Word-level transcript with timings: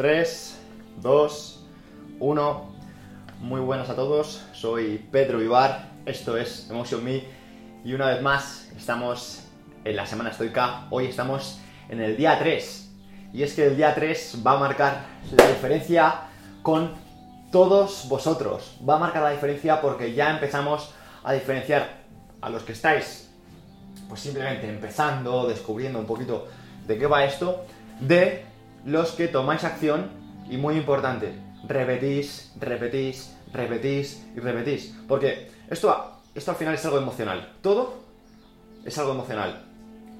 3, 0.00 0.56
2, 1.02 1.66
1. 2.20 2.74
Muy 3.40 3.60
buenas 3.60 3.90
a 3.90 3.94
todos, 3.94 4.42
soy 4.54 4.96
Pedro 5.12 5.42
Ibar, 5.42 5.90
esto 6.06 6.38
es 6.38 6.70
Emotion 6.70 7.04
Me. 7.04 7.24
Y 7.84 7.92
una 7.92 8.06
vez 8.06 8.22
más 8.22 8.70
estamos 8.74 9.42
en 9.84 9.96
la 9.96 10.06
semana 10.06 10.30
estoica, 10.30 10.86
hoy 10.88 11.04
estamos 11.04 11.58
en 11.90 12.00
el 12.00 12.16
día 12.16 12.38
3 12.38 12.90
y 13.34 13.42
es 13.42 13.52
que 13.52 13.66
el 13.66 13.76
día 13.76 13.94
3 13.94 14.38
va 14.46 14.52
a 14.52 14.58
marcar 14.58 15.04
la 15.36 15.46
diferencia 15.48 16.22
con 16.62 16.94
todos 17.52 18.06
vosotros, 18.08 18.78
va 18.88 18.96
a 18.96 19.00
marcar 19.00 19.22
la 19.22 19.32
diferencia 19.32 19.82
porque 19.82 20.14
ya 20.14 20.30
empezamos 20.30 20.94
a 21.22 21.34
diferenciar 21.34 21.98
a 22.40 22.48
los 22.48 22.62
que 22.62 22.72
estáis 22.72 23.30
pues 24.08 24.22
simplemente 24.22 24.66
empezando, 24.66 25.46
descubriendo 25.46 25.98
un 25.98 26.06
poquito 26.06 26.48
de 26.86 26.96
qué 26.96 27.06
va 27.06 27.26
esto, 27.26 27.66
de 28.00 28.48
los 28.84 29.12
que 29.12 29.28
tomáis 29.28 29.64
acción 29.64 30.10
y 30.48 30.56
muy 30.56 30.76
importante, 30.76 31.34
repetís, 31.66 32.52
repetís, 32.58 33.36
repetís 33.52 34.26
y 34.34 34.40
repetís. 34.40 34.94
Porque 35.06 35.50
esto, 35.68 36.20
esto 36.34 36.50
al 36.50 36.56
final 36.56 36.74
es 36.74 36.84
algo 36.84 36.98
emocional. 36.98 37.52
Todo 37.62 37.94
es 38.84 38.96
algo 38.98 39.12
emocional. 39.12 39.64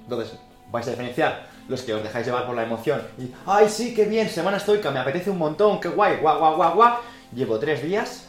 Entonces, 0.02 0.39
vais 0.70 0.86
a 0.86 0.91
diferenciar 0.91 1.48
los 1.69 1.83
que 1.83 1.94
os 1.94 2.02
dejáis 2.02 2.27
llevar 2.27 2.47
por 2.47 2.56
la 2.56 2.64
emoción 2.64 3.00
y, 3.19 3.33
ay, 3.47 3.69
sí, 3.69 3.94
qué 3.94 4.05
bien, 4.05 4.28
semana 4.28 4.56
estoica, 4.56 4.91
me 4.91 4.98
apetece 4.98 5.30
un 5.30 5.39
montón, 5.39 5.80
qué 5.80 5.89
guay, 5.89 6.17
guau, 6.17 6.39
guau, 6.39 6.56
guau, 6.56 6.74
guau. 6.74 6.95
Llevo 7.34 7.58
tres 7.58 7.83
días 7.83 8.28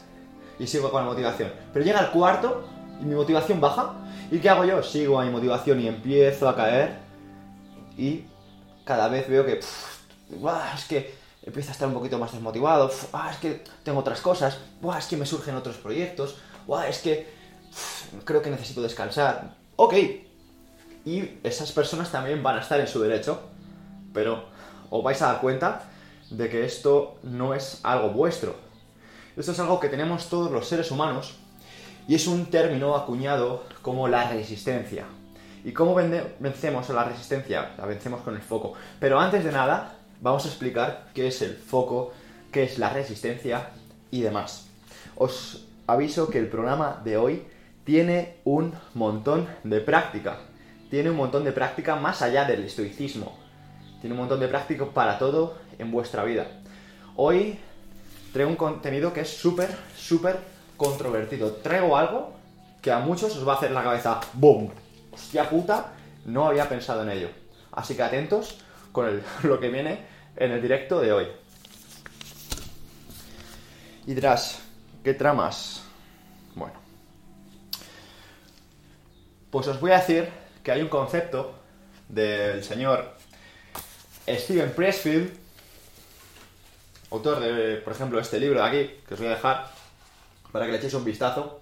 y 0.59 0.67
sigo 0.67 0.91
con 0.91 1.03
la 1.03 1.09
motivación. 1.09 1.51
Pero 1.73 1.83
llega 1.83 1.99
el 1.99 2.11
cuarto 2.11 2.67
y 3.01 3.05
mi 3.05 3.15
motivación 3.15 3.59
baja. 3.59 3.93
¿Y 4.29 4.39
qué 4.39 4.49
hago 4.49 4.63
yo? 4.63 4.83
Sigo 4.83 5.19
a 5.19 5.25
mi 5.25 5.31
motivación 5.31 5.81
y 5.81 5.87
empiezo 5.87 6.47
a 6.47 6.55
caer. 6.55 6.99
Y 7.97 8.25
cada 8.85 9.07
vez 9.07 9.27
veo 9.27 9.45
que 9.45 9.59
es 10.75 10.85
que 10.85 11.15
empiezo 11.43 11.69
a 11.69 11.71
estar 11.73 11.87
un 11.87 11.93
poquito 11.93 12.17
más 12.19 12.31
desmotivado, 12.31 12.89
es 12.89 13.37
que 13.37 13.63
tengo 13.83 13.99
otras 13.99 14.21
cosas, 14.21 14.57
es 14.97 15.05
que 15.05 15.17
me 15.17 15.25
surgen 15.25 15.55
otros 15.55 15.77
proyectos, 15.77 16.35
es 16.87 16.99
que 16.99 17.33
creo 18.23 18.41
que 18.41 18.49
necesito 18.49 18.81
descansar. 18.81 19.55
Ok, 19.75 19.93
y 21.05 21.39
esas 21.43 21.71
personas 21.71 22.11
también 22.11 22.43
van 22.43 22.57
a 22.57 22.61
estar 22.61 22.79
en 22.79 22.87
su 22.87 23.01
derecho, 23.01 23.41
pero 24.13 24.45
os 24.89 25.03
vais 25.03 25.21
a 25.21 25.27
dar 25.27 25.41
cuenta 25.41 25.83
de 26.29 26.49
que 26.49 26.65
esto 26.65 27.17
no 27.23 27.53
es 27.53 27.79
algo 27.83 28.09
vuestro. 28.09 28.55
Esto 29.35 29.53
es 29.53 29.59
algo 29.59 29.79
que 29.79 29.89
tenemos 29.89 30.29
todos 30.29 30.51
los 30.51 30.67
seres 30.67 30.91
humanos 30.91 31.35
y 32.07 32.15
es 32.15 32.27
un 32.27 32.47
término 32.47 32.95
acuñado 32.95 33.63
como 33.81 34.07
la 34.07 34.29
resistencia. 34.29 35.05
¿Y 35.63 35.71
cómo 35.71 35.95
vencemos 35.95 36.89
la 36.89 37.03
resistencia? 37.03 37.71
La 37.77 37.85
vencemos 37.85 38.21
con 38.21 38.35
el 38.35 38.41
foco. 38.41 38.73
Pero 38.99 39.19
antes 39.19 39.43
de 39.43 39.51
nada, 39.51 39.95
vamos 40.21 40.45
a 40.45 40.47
explicar 40.47 41.09
qué 41.13 41.27
es 41.27 41.41
el 41.41 41.55
foco, 41.55 42.13
qué 42.51 42.63
es 42.63 42.77
la 42.77 42.89
resistencia 42.89 43.71
y 44.11 44.21
demás. 44.21 44.67
Os 45.15 45.65
aviso 45.87 46.29
que 46.29 46.39
el 46.39 46.47
programa 46.47 47.01
de 47.03 47.17
hoy 47.17 47.43
tiene 47.83 48.37
un 48.45 48.73
montón 48.93 49.47
de 49.63 49.81
práctica. 49.81 50.37
Tiene 50.89 51.09
un 51.09 51.17
montón 51.17 51.43
de 51.43 51.51
práctica 51.51 51.95
más 51.95 52.21
allá 52.21 52.45
del 52.45 52.63
estoicismo. 52.63 53.37
Tiene 53.99 54.13
un 54.13 54.21
montón 54.21 54.39
de 54.39 54.47
práctica 54.47 54.85
para 54.85 55.17
todo 55.17 55.57
en 55.79 55.91
vuestra 55.91 56.23
vida. 56.23 56.47
Hoy 57.15 57.57
traigo 58.31 58.51
un 58.51 58.57
contenido 58.57 59.13
que 59.13 59.21
es 59.21 59.29
súper, 59.29 59.69
súper 59.95 60.39
controvertido. 60.77 61.51
Traigo 61.53 61.97
algo 61.97 62.33
que 62.81 62.91
a 62.91 62.99
muchos 62.99 63.35
os 63.35 63.47
va 63.47 63.53
a 63.53 63.55
hacer 63.57 63.71
la 63.71 63.83
cabeza 63.83 64.19
¡boom! 64.33 64.69
Hostia 65.11 65.49
puta, 65.49 65.93
no 66.25 66.47
había 66.47 66.67
pensado 66.69 67.03
en 67.03 67.09
ello. 67.09 67.29
Así 67.71 67.95
que 67.95 68.03
atentos 68.03 68.59
con 68.91 69.21
lo 69.43 69.59
que 69.59 69.69
viene 69.69 70.10
en 70.35 70.51
el 70.51 70.61
directo 70.61 70.99
de 70.99 71.13
hoy. 71.13 71.27
Y 74.05 74.13
dirás, 74.13 74.59
¿qué 75.03 75.13
tramas? 75.13 75.83
Bueno. 76.55 76.73
Pues 79.49 79.67
os 79.67 79.79
voy 79.79 79.91
a 79.91 79.99
decir 79.99 80.29
que 80.63 80.71
hay 80.71 80.81
un 80.81 80.89
concepto 80.89 81.55
del 82.07 82.63
señor 82.63 83.15
Steven 84.27 84.71
Pressfield, 84.71 85.31
autor 87.11 87.39
de, 87.39 87.77
por 87.77 87.93
ejemplo, 87.93 88.19
este 88.19 88.39
libro 88.39 88.61
de 88.61 88.67
aquí, 88.67 88.99
que 89.07 89.13
os 89.13 89.19
voy 89.19 89.29
a 89.29 89.31
dejar 89.31 89.71
para 90.51 90.65
que 90.65 90.71
le 90.71 90.77
echéis 90.77 90.93
un 90.93 91.05
vistazo. 91.05 91.61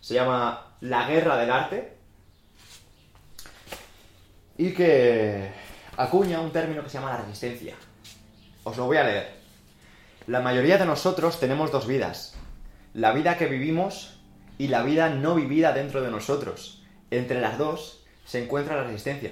Se 0.00 0.14
llama 0.14 0.74
La 0.80 1.08
guerra 1.08 1.36
del 1.36 1.50
arte. 1.50 1.96
Y 4.56 4.72
que 4.72 5.52
acuña 5.96 6.40
un 6.40 6.50
término 6.50 6.82
que 6.82 6.88
se 6.88 6.98
llama 6.98 7.12
la 7.12 7.18
resistencia. 7.18 7.76
Os 8.68 8.76
lo 8.76 8.84
voy 8.84 8.98
a 8.98 9.04
leer. 9.04 9.32
La 10.26 10.40
mayoría 10.40 10.76
de 10.76 10.84
nosotros 10.84 11.40
tenemos 11.40 11.72
dos 11.72 11.86
vidas. 11.86 12.34
La 12.92 13.12
vida 13.12 13.38
que 13.38 13.46
vivimos 13.46 14.20
y 14.58 14.68
la 14.68 14.82
vida 14.82 15.08
no 15.08 15.34
vivida 15.34 15.72
dentro 15.72 16.02
de 16.02 16.10
nosotros. 16.10 16.82
Entre 17.10 17.40
las 17.40 17.56
dos 17.56 18.04
se 18.26 18.44
encuentra 18.44 18.76
la 18.76 18.82
resistencia. 18.82 19.30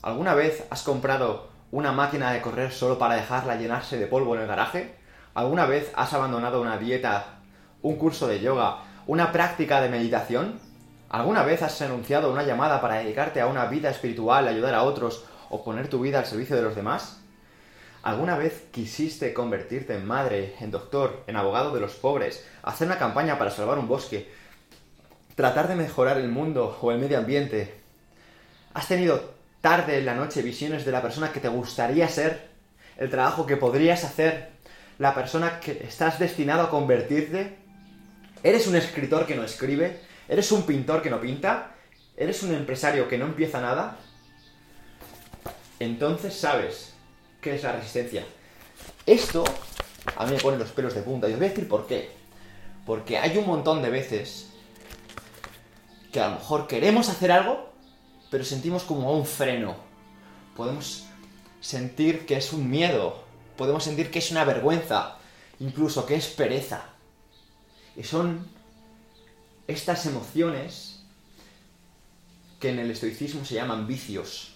¿Alguna 0.00 0.34
vez 0.34 0.64
has 0.70 0.84
comprado 0.84 1.50
una 1.72 1.90
máquina 1.90 2.30
de 2.30 2.40
correr 2.40 2.70
solo 2.70 3.00
para 3.00 3.16
dejarla 3.16 3.56
llenarse 3.56 3.98
de 3.98 4.06
polvo 4.06 4.36
en 4.36 4.42
el 4.42 4.46
garaje? 4.46 4.94
¿Alguna 5.34 5.66
vez 5.66 5.90
has 5.96 6.12
abandonado 6.12 6.62
una 6.62 6.78
dieta, 6.78 7.40
un 7.82 7.96
curso 7.96 8.28
de 8.28 8.38
yoga, 8.38 8.76
una 9.08 9.32
práctica 9.32 9.80
de 9.80 9.88
meditación? 9.88 10.60
¿Alguna 11.08 11.42
vez 11.42 11.62
has 11.62 11.82
anunciado 11.82 12.30
una 12.30 12.44
llamada 12.44 12.80
para 12.80 12.98
dedicarte 12.98 13.40
a 13.40 13.48
una 13.48 13.66
vida 13.66 13.90
espiritual, 13.90 14.46
ayudar 14.46 14.76
a 14.76 14.84
otros 14.84 15.24
o 15.50 15.64
poner 15.64 15.88
tu 15.88 15.98
vida 15.98 16.20
al 16.20 16.26
servicio 16.26 16.54
de 16.54 16.62
los 16.62 16.76
demás? 16.76 17.21
¿Alguna 18.02 18.36
vez 18.36 18.64
quisiste 18.72 19.32
convertirte 19.32 19.94
en 19.94 20.04
madre, 20.04 20.56
en 20.58 20.72
doctor, 20.72 21.22
en 21.28 21.36
abogado 21.36 21.72
de 21.72 21.80
los 21.80 21.92
pobres, 21.92 22.44
hacer 22.64 22.88
una 22.88 22.98
campaña 22.98 23.38
para 23.38 23.52
salvar 23.52 23.78
un 23.78 23.86
bosque, 23.86 24.28
tratar 25.36 25.68
de 25.68 25.76
mejorar 25.76 26.18
el 26.18 26.28
mundo 26.28 26.76
o 26.82 26.90
el 26.90 26.98
medio 26.98 27.18
ambiente? 27.18 27.74
¿Has 28.74 28.88
tenido 28.88 29.34
tarde 29.60 29.98
en 29.98 30.06
la 30.06 30.16
noche 30.16 30.42
visiones 30.42 30.84
de 30.84 30.90
la 30.90 31.00
persona 31.00 31.32
que 31.32 31.38
te 31.38 31.46
gustaría 31.46 32.08
ser? 32.08 32.48
¿El 32.96 33.08
trabajo 33.08 33.46
que 33.46 33.56
podrías 33.56 34.02
hacer? 34.02 34.50
¿La 34.98 35.14
persona 35.14 35.60
que 35.60 35.84
estás 35.86 36.18
destinado 36.18 36.64
a 36.64 36.70
convertirte? 36.70 37.56
¿Eres 38.42 38.66
un 38.66 38.74
escritor 38.74 39.26
que 39.26 39.36
no 39.36 39.44
escribe? 39.44 40.00
¿Eres 40.28 40.50
un 40.50 40.66
pintor 40.66 41.02
que 41.02 41.10
no 41.10 41.20
pinta? 41.20 41.76
¿Eres 42.16 42.42
un 42.42 42.52
empresario 42.52 43.06
que 43.06 43.16
no 43.18 43.26
empieza 43.26 43.60
nada? 43.60 43.96
Entonces 45.78 46.34
sabes 46.34 46.91
¿Qué 47.42 47.56
es 47.56 47.64
la 47.64 47.72
resistencia? 47.72 48.24
Esto 49.04 49.42
a 50.16 50.24
mí 50.26 50.32
me 50.32 50.38
pone 50.38 50.58
los 50.58 50.70
pelos 50.70 50.94
de 50.94 51.02
punta 51.02 51.28
y 51.28 51.32
os 51.32 51.38
voy 51.40 51.46
a 51.46 51.50
decir 51.50 51.66
por 51.66 51.88
qué. 51.88 52.12
Porque 52.86 53.18
hay 53.18 53.36
un 53.36 53.48
montón 53.48 53.82
de 53.82 53.90
veces 53.90 54.50
que 56.12 56.20
a 56.20 56.28
lo 56.28 56.36
mejor 56.36 56.68
queremos 56.68 57.08
hacer 57.08 57.32
algo, 57.32 57.72
pero 58.30 58.44
sentimos 58.44 58.84
como 58.84 59.12
un 59.12 59.26
freno. 59.26 59.74
Podemos 60.56 61.06
sentir 61.60 62.26
que 62.26 62.36
es 62.36 62.52
un 62.52 62.70
miedo, 62.70 63.24
podemos 63.56 63.82
sentir 63.82 64.12
que 64.12 64.20
es 64.20 64.30
una 64.30 64.44
vergüenza, 64.44 65.16
incluso 65.58 66.06
que 66.06 66.14
es 66.14 66.28
pereza. 66.28 66.84
Y 67.96 68.04
son 68.04 68.46
estas 69.66 70.06
emociones 70.06 71.02
que 72.60 72.70
en 72.70 72.78
el 72.78 72.92
estoicismo 72.92 73.44
se 73.44 73.54
llaman 73.54 73.88
vicios, 73.88 74.54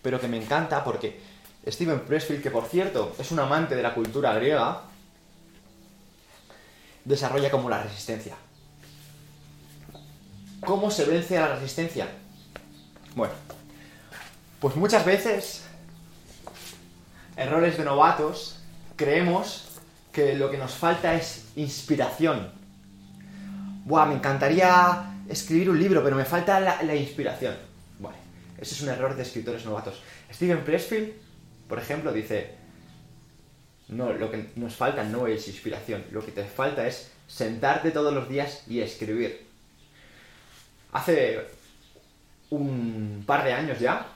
pero 0.00 0.18
que 0.18 0.28
me 0.28 0.42
encanta 0.42 0.82
porque 0.84 1.33
Steven 1.66 2.00
Pressfield, 2.00 2.42
que 2.42 2.50
por 2.50 2.66
cierto 2.66 3.14
es 3.18 3.30
un 3.30 3.40
amante 3.40 3.74
de 3.74 3.82
la 3.82 3.94
cultura 3.94 4.34
griega, 4.34 4.82
desarrolla 7.04 7.50
como 7.50 7.70
la 7.70 7.82
resistencia. 7.82 8.36
¿Cómo 10.60 10.90
se 10.90 11.04
vence 11.04 11.36
a 11.38 11.48
la 11.48 11.54
resistencia? 11.56 12.08
Bueno, 13.14 13.34
pues 14.60 14.76
muchas 14.76 15.04
veces, 15.04 15.64
errores 17.36 17.76
de 17.76 17.84
novatos, 17.84 18.60
creemos 18.96 19.68
que 20.12 20.34
lo 20.34 20.50
que 20.50 20.58
nos 20.58 20.72
falta 20.72 21.14
es 21.14 21.46
inspiración. 21.56 22.50
Buah, 23.84 24.06
me 24.06 24.14
encantaría 24.14 25.14
escribir 25.28 25.68
un 25.68 25.78
libro, 25.78 26.02
pero 26.02 26.16
me 26.16 26.24
falta 26.24 26.60
la, 26.60 26.94
inspiración. 26.94 27.56
Bueno, 27.98 28.16
ese 28.58 28.74
es 28.74 28.80
un 28.80 28.88
error 28.88 29.14
de 29.14 29.22
escritores 29.22 29.64
novatos. 29.66 30.02
Steven 30.32 30.64
Pressfield 30.64 31.23
por 31.68 31.78
ejemplo, 31.78 32.12
dice, 32.12 32.54
No, 33.88 34.12
lo 34.12 34.30
que 34.30 34.50
nos 34.56 34.74
falta 34.74 35.04
no 35.04 35.26
es 35.26 35.46
inspiración, 35.48 36.04
lo 36.10 36.24
que 36.24 36.32
te 36.32 36.44
falta 36.44 36.86
es 36.86 37.10
sentarte 37.26 37.90
todos 37.90 38.12
los 38.12 38.28
días 38.28 38.64
y 38.68 38.80
escribir. 38.80 39.46
Hace 40.92 41.46
un 42.50 43.24
par 43.26 43.44
de 43.44 43.52
años 43.52 43.78
ya, 43.80 44.06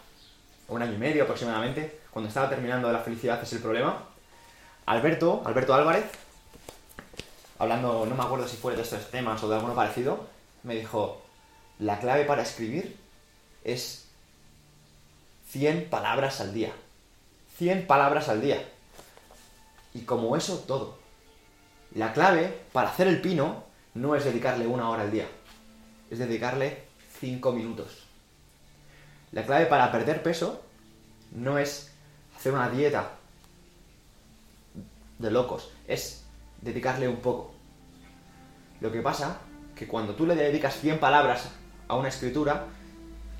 un 0.68 0.82
año 0.82 0.94
y 0.94 0.98
medio 0.98 1.24
aproximadamente, 1.24 2.00
cuando 2.10 2.28
estaba 2.28 2.48
terminando 2.48 2.90
La 2.92 3.00
felicidad 3.00 3.42
es 3.42 3.52
el 3.52 3.60
problema, 3.60 4.04
Alberto, 4.86 5.42
Alberto 5.44 5.74
Álvarez, 5.74 6.04
hablando, 7.58 8.06
no 8.06 8.14
me 8.14 8.22
acuerdo 8.22 8.48
si 8.48 8.56
fue 8.56 8.74
de 8.74 8.82
estos 8.82 9.10
temas 9.10 9.42
o 9.42 9.48
de 9.48 9.56
alguno 9.56 9.74
parecido, 9.74 10.26
me 10.62 10.76
dijo, 10.76 11.22
la 11.78 11.98
clave 11.98 12.24
para 12.24 12.42
escribir 12.42 12.96
es 13.64 14.08
100 15.50 15.88
palabras 15.90 16.40
al 16.40 16.54
día. 16.54 16.72
100 17.58 17.88
palabras 17.88 18.28
al 18.28 18.40
día. 18.40 18.62
Y 19.92 20.02
como 20.02 20.36
eso, 20.36 20.60
todo. 20.60 20.96
La 21.94 22.12
clave 22.12 22.56
para 22.72 22.90
hacer 22.90 23.08
el 23.08 23.20
pino 23.20 23.64
no 23.94 24.14
es 24.14 24.24
dedicarle 24.24 24.66
una 24.66 24.88
hora 24.88 25.02
al 25.02 25.10
día, 25.10 25.26
es 26.10 26.18
dedicarle 26.18 26.84
5 27.18 27.52
minutos. 27.52 28.04
La 29.32 29.44
clave 29.44 29.66
para 29.66 29.90
perder 29.90 30.22
peso 30.22 30.62
no 31.32 31.58
es 31.58 31.90
hacer 32.36 32.52
una 32.52 32.70
dieta 32.70 33.10
de 35.18 35.30
locos, 35.30 35.70
es 35.88 36.24
dedicarle 36.60 37.08
un 37.08 37.16
poco. 37.16 37.52
Lo 38.80 38.92
que 38.92 39.00
pasa 39.00 39.38
que 39.74 39.88
cuando 39.88 40.14
tú 40.14 40.26
le 40.26 40.36
dedicas 40.36 40.76
100 40.76 41.00
palabras 41.00 41.48
a 41.88 41.96
una 41.96 42.08
escritura 42.08 42.66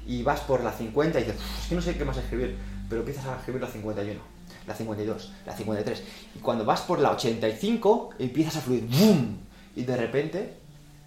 y 0.07 0.23
vas 0.23 0.41
por 0.41 0.65
la 0.65 0.73
50 0.73 1.21
y 1.21 1.25
dices, 1.25 1.41
es 1.61 1.69
que 1.69 1.75
no 1.77 1.83
sé 1.83 1.97
qué 1.97 2.05
más 2.05 2.17
escribir, 2.17 2.59
pero 2.89 3.01
empiezas 3.01 3.27
a 3.27 3.37
escribir 3.37 3.61
la 3.61 3.69
51, 3.69 4.21
la 4.67 4.75
52, 4.75 5.33
la 5.47 5.57
53. 5.57 6.03
Y 6.37 6.39
cuando 6.39 6.65
vas 6.65 6.81
por 6.83 6.99
la 7.01 7.13
85 7.13 8.11
empiezas 8.19 8.57
a 8.57 8.61
fluir, 8.61 8.87
¡boom! 8.87 9.39
Y 9.77 9.85
de 9.85 9.97
repente 9.97 10.55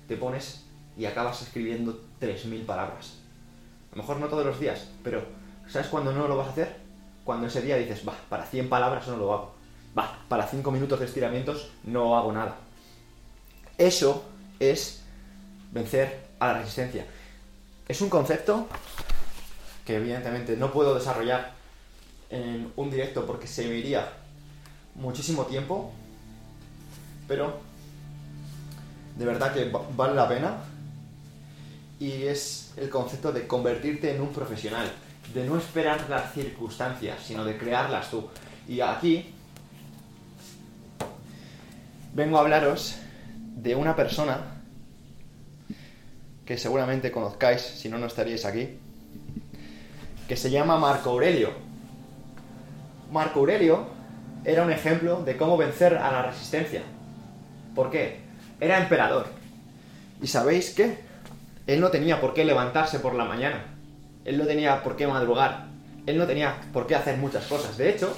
te 0.08 0.18
pones 0.18 0.64
y 0.98 1.06
acabas 1.06 1.42
escribiendo 1.42 2.02
3.000 2.20 2.66
palabras. 2.66 3.18
A 3.92 3.96
lo 3.96 4.04
mejor 4.04 4.18
no 4.18 4.28
todos 4.28 4.46
los 4.46 4.60
días, 4.60 4.88
pero 5.04 5.24
¿sabes 5.68 5.88
cuándo 5.88 6.14
no 6.14 6.28
lo 6.28 6.38
vas 6.38 6.48
a 6.48 6.52
hacer? 6.52 6.78
Cuando 7.24 7.48
ese 7.48 7.62
día 7.62 7.78
dices, 7.78 8.08
va, 8.08 8.16
para 8.30 8.46
100 8.46 8.70
palabras 8.70 9.08
no 9.08 9.18
lo 9.18 9.34
hago. 9.34 9.54
Va, 9.98 10.20
para 10.30 10.48
5 10.48 10.72
minutos 10.72 11.00
de 11.00 11.06
estiramientos 11.06 11.72
no 11.84 12.18
hago 12.18 12.32
nada. 12.32 12.56
Eso 13.78 14.24
es 14.60 15.04
vencer 15.72 16.28
a 16.40 16.48
la 16.48 16.54
resistencia. 16.60 17.06
Es 17.88 18.02
un 18.02 18.10
concepto 18.10 18.68
que 19.86 19.96
evidentemente 19.98 20.56
no 20.56 20.72
puedo 20.72 20.96
desarrollar 20.96 21.61
en 22.32 22.72
un 22.76 22.90
directo 22.90 23.26
porque 23.26 23.48
se 23.48 23.64
iría 23.64 24.08
muchísimo 24.96 25.46
tiempo, 25.46 25.92
pero 27.28 27.60
de 29.18 29.26
verdad 29.26 29.54
que 29.54 29.72
vale 29.96 30.16
la 30.16 30.28
pena 30.28 30.58
y 32.00 32.24
es 32.24 32.74
el 32.78 32.90
concepto 32.90 33.32
de 33.32 33.46
convertirte 33.46 34.16
en 34.16 34.22
un 34.22 34.30
profesional, 34.30 34.92
de 35.34 35.46
no 35.46 35.58
esperar 35.58 36.10
las 36.10 36.34
circunstancias, 36.34 37.20
sino 37.24 37.46
de 37.46 37.58
crearlas 37.58 38.10
tú. 38.10 38.28
Y 38.68 38.82
aquí 38.82 39.34
vengo 42.14 42.38
a 42.38 42.42
hablaros 42.42 42.96
de 43.56 43.76
una 43.76 43.96
persona 43.96 44.62
que 46.46 46.58
seguramente 46.58 47.12
conozcáis, 47.12 47.62
si 47.62 47.88
no, 47.88 47.98
no 47.98 48.08
estaríais 48.08 48.46
aquí, 48.46 48.80
que 50.28 50.36
se 50.36 50.50
llama 50.50 50.78
Marco 50.80 51.12
Aurelio. 51.12 51.71
Marco 53.12 53.40
Aurelio 53.40 53.88
era 54.46 54.64
un 54.64 54.72
ejemplo 54.72 55.22
de 55.24 55.38
cómo 55.38 55.58
vencer 55.58 55.98
a 55.98 56.12
la 56.12 56.24
resistencia. 56.24 56.82
¿Por 57.76 57.92
qué? 57.92 58.22
Era 58.60 58.80
emperador. 58.80 59.28
¿Y 60.22 60.28
sabéis 60.28 60.74
qué? 60.74 60.98
Él 61.68 61.82
no 61.82 61.90
tenía 61.90 62.22
por 62.22 62.34
qué 62.34 62.46
levantarse 62.46 63.00
por 63.00 63.14
la 63.14 63.26
mañana. 63.26 63.66
Él 64.24 64.38
no 64.38 64.46
tenía 64.46 64.82
por 64.84 64.96
qué 64.96 65.08
madrugar. 65.08 65.68
Él 66.06 66.18
no 66.18 66.26
tenía 66.26 66.56
por 66.74 66.88
qué 66.88 66.96
hacer 66.96 67.18
muchas 67.18 67.46
cosas. 67.46 67.78
De 67.78 67.90
hecho, 67.90 68.16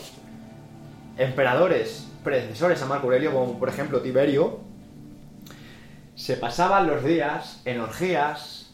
emperadores 1.18 2.08
predecesores 2.24 2.82
a 2.82 2.86
Marco 2.86 3.08
Aurelio, 3.08 3.34
como 3.34 3.60
por 3.60 3.70
ejemplo 3.70 4.02
Tiberio, 4.02 4.60
se 6.16 6.38
pasaban 6.38 6.88
los 6.88 7.04
días 7.04 7.62
en 7.66 7.82
orgías, 7.82 8.72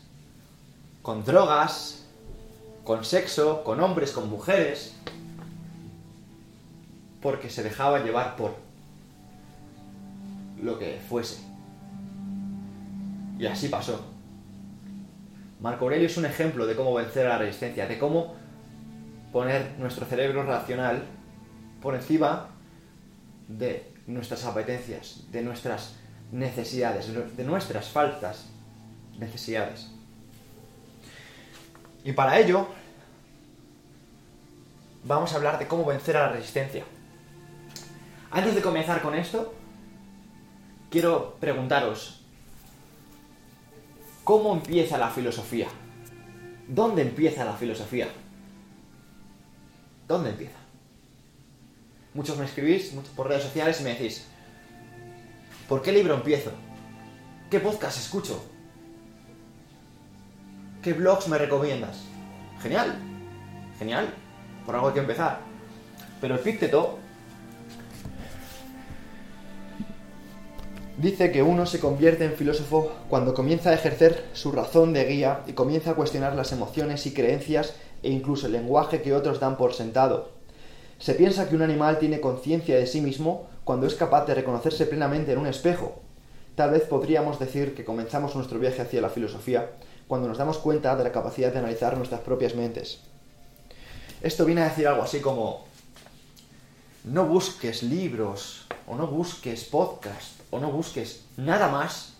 con 1.01 1.23
drogas, 1.23 2.05
con 2.83 3.05
sexo, 3.05 3.63
con 3.63 3.79
hombres, 3.79 4.11
con 4.11 4.29
mujeres, 4.29 4.95
porque 7.21 7.49
se 7.49 7.63
dejaba 7.63 7.99
llevar 7.99 8.35
por 8.35 8.55
lo 10.61 10.77
que 10.79 10.99
fuese. 11.07 11.41
Y 13.37 13.45
así 13.45 13.69
pasó. 13.69 14.05
Marco 15.61 15.85
Aurelio 15.85 16.07
es 16.07 16.17
un 16.17 16.25
ejemplo 16.25 16.65
de 16.65 16.75
cómo 16.75 16.93
vencer 16.93 17.25
a 17.25 17.29
la 17.29 17.37
resistencia, 17.39 17.87
de 17.87 17.99
cómo 17.99 18.35
poner 19.31 19.75
nuestro 19.77 20.05
cerebro 20.05 20.43
racional 20.43 21.03
por 21.81 21.95
encima 21.95 22.47
de 23.47 23.91
nuestras 24.07 24.45
apetencias, 24.45 25.23
de 25.31 25.41
nuestras 25.41 25.95
necesidades, 26.31 27.09
de 27.35 27.43
nuestras 27.43 27.89
faltas 27.89 28.45
necesidades. 29.17 29.89
Y 32.03 32.13
para 32.13 32.39
ello, 32.39 32.67
vamos 35.03 35.33
a 35.33 35.35
hablar 35.35 35.59
de 35.59 35.67
cómo 35.67 35.85
vencer 35.85 36.15
a 36.17 36.27
la 36.27 36.31
resistencia. 36.33 36.83
Antes 38.31 38.53
de 38.53 38.61
comenzar 38.61 39.01
con 39.01 39.15
esto, 39.15 39.53
quiero 40.91 41.35
preguntaros, 41.39 42.21
¿cómo 44.23 44.53
empieza 44.53 44.99
la 44.99 45.09
filosofía? 45.09 45.67
¿Dónde 46.67 47.01
empieza 47.01 47.43
la 47.43 47.53
filosofía? 47.53 48.07
¿Dónde 50.07 50.29
empieza? 50.29 50.57
Muchos 52.13 52.37
me 52.37 52.45
escribís 52.45 52.93
por 53.15 53.27
redes 53.27 53.43
sociales 53.43 53.81
y 53.81 53.83
me 53.83 53.95
decís, 53.95 54.27
¿Por 55.67 55.81
qué 55.81 55.91
libro 55.91 56.15
empiezo? 56.15 56.51
¿Qué 57.49 57.59
podcast 57.59 57.97
escucho? 57.97 58.43
¿Qué 60.83 60.93
blogs 60.93 61.27
me 61.27 61.37
recomiendas? 61.37 62.05
Genial, 62.61 62.95
genial, 63.77 64.13
por 64.65 64.75
algo 64.75 64.87
hay 64.87 64.93
que 64.93 64.99
empezar. 64.99 65.39
Pero 66.21 66.35
Epicteto 66.35 66.97
dice 70.99 71.31
que 71.31 71.43
uno 71.43 71.65
se 71.65 71.79
convierte 71.79 72.25
en 72.25 72.33
filósofo 72.33 72.91
cuando 73.09 73.33
comienza 73.33 73.69
a 73.69 73.73
ejercer 73.73 74.25
su 74.33 74.51
razón 74.51 74.91
de 74.91 75.05
guía 75.05 75.41
y 75.47 75.53
comienza 75.53 75.91
a 75.91 75.95
cuestionar 75.95 76.35
las 76.35 76.51
emociones 76.51 77.05
y 77.05 77.13
creencias 77.13 77.73
e 78.03 78.09
incluso 78.09 78.47
el 78.47 78.53
lenguaje 78.53 79.01
que 79.01 79.13
otros 79.13 79.39
dan 79.39 79.55
por 79.57 79.73
sentado. 79.73 80.31
Se 80.99 81.13
piensa 81.13 81.47
que 81.47 81.55
un 81.55 81.61
animal 81.61 81.99
tiene 81.99 82.19
conciencia 82.19 82.75
de 82.75 82.85
sí 82.85 82.99
mismo 82.99 83.47
cuando 83.63 83.87
es 83.87 83.95
capaz 83.95 84.25
de 84.25 84.35
reconocerse 84.35 84.85
plenamente 84.85 85.31
en 85.31 85.37
un 85.37 85.47
espejo. 85.47 86.01
Tal 86.55 86.71
vez 86.71 86.83
podríamos 86.83 87.39
decir 87.39 87.73
que 87.73 87.85
comenzamos 87.85 88.35
nuestro 88.35 88.59
viaje 88.59 88.81
hacia 88.81 89.01
la 89.01 89.09
filosofía 89.09 89.69
cuando 90.09 90.27
nos 90.27 90.37
damos 90.37 90.57
cuenta 90.57 90.97
de 90.97 91.05
la 91.05 91.13
capacidad 91.13 91.53
de 91.53 91.59
analizar 91.59 91.95
nuestras 91.95 92.21
propias 92.21 92.55
mentes. 92.55 92.99
Esto 94.21 94.43
viene 94.43 94.61
a 94.61 94.69
decir 94.69 94.85
algo 94.85 95.03
así 95.03 95.21
como, 95.21 95.63
no 97.05 97.25
busques 97.25 97.83
libros, 97.83 98.65
o 98.85 98.95
no 98.95 99.07
busques 99.07 99.63
podcast, 99.63 100.38
o 100.51 100.59
no 100.59 100.71
busques 100.71 101.25
nada 101.37 101.69
más 101.69 102.13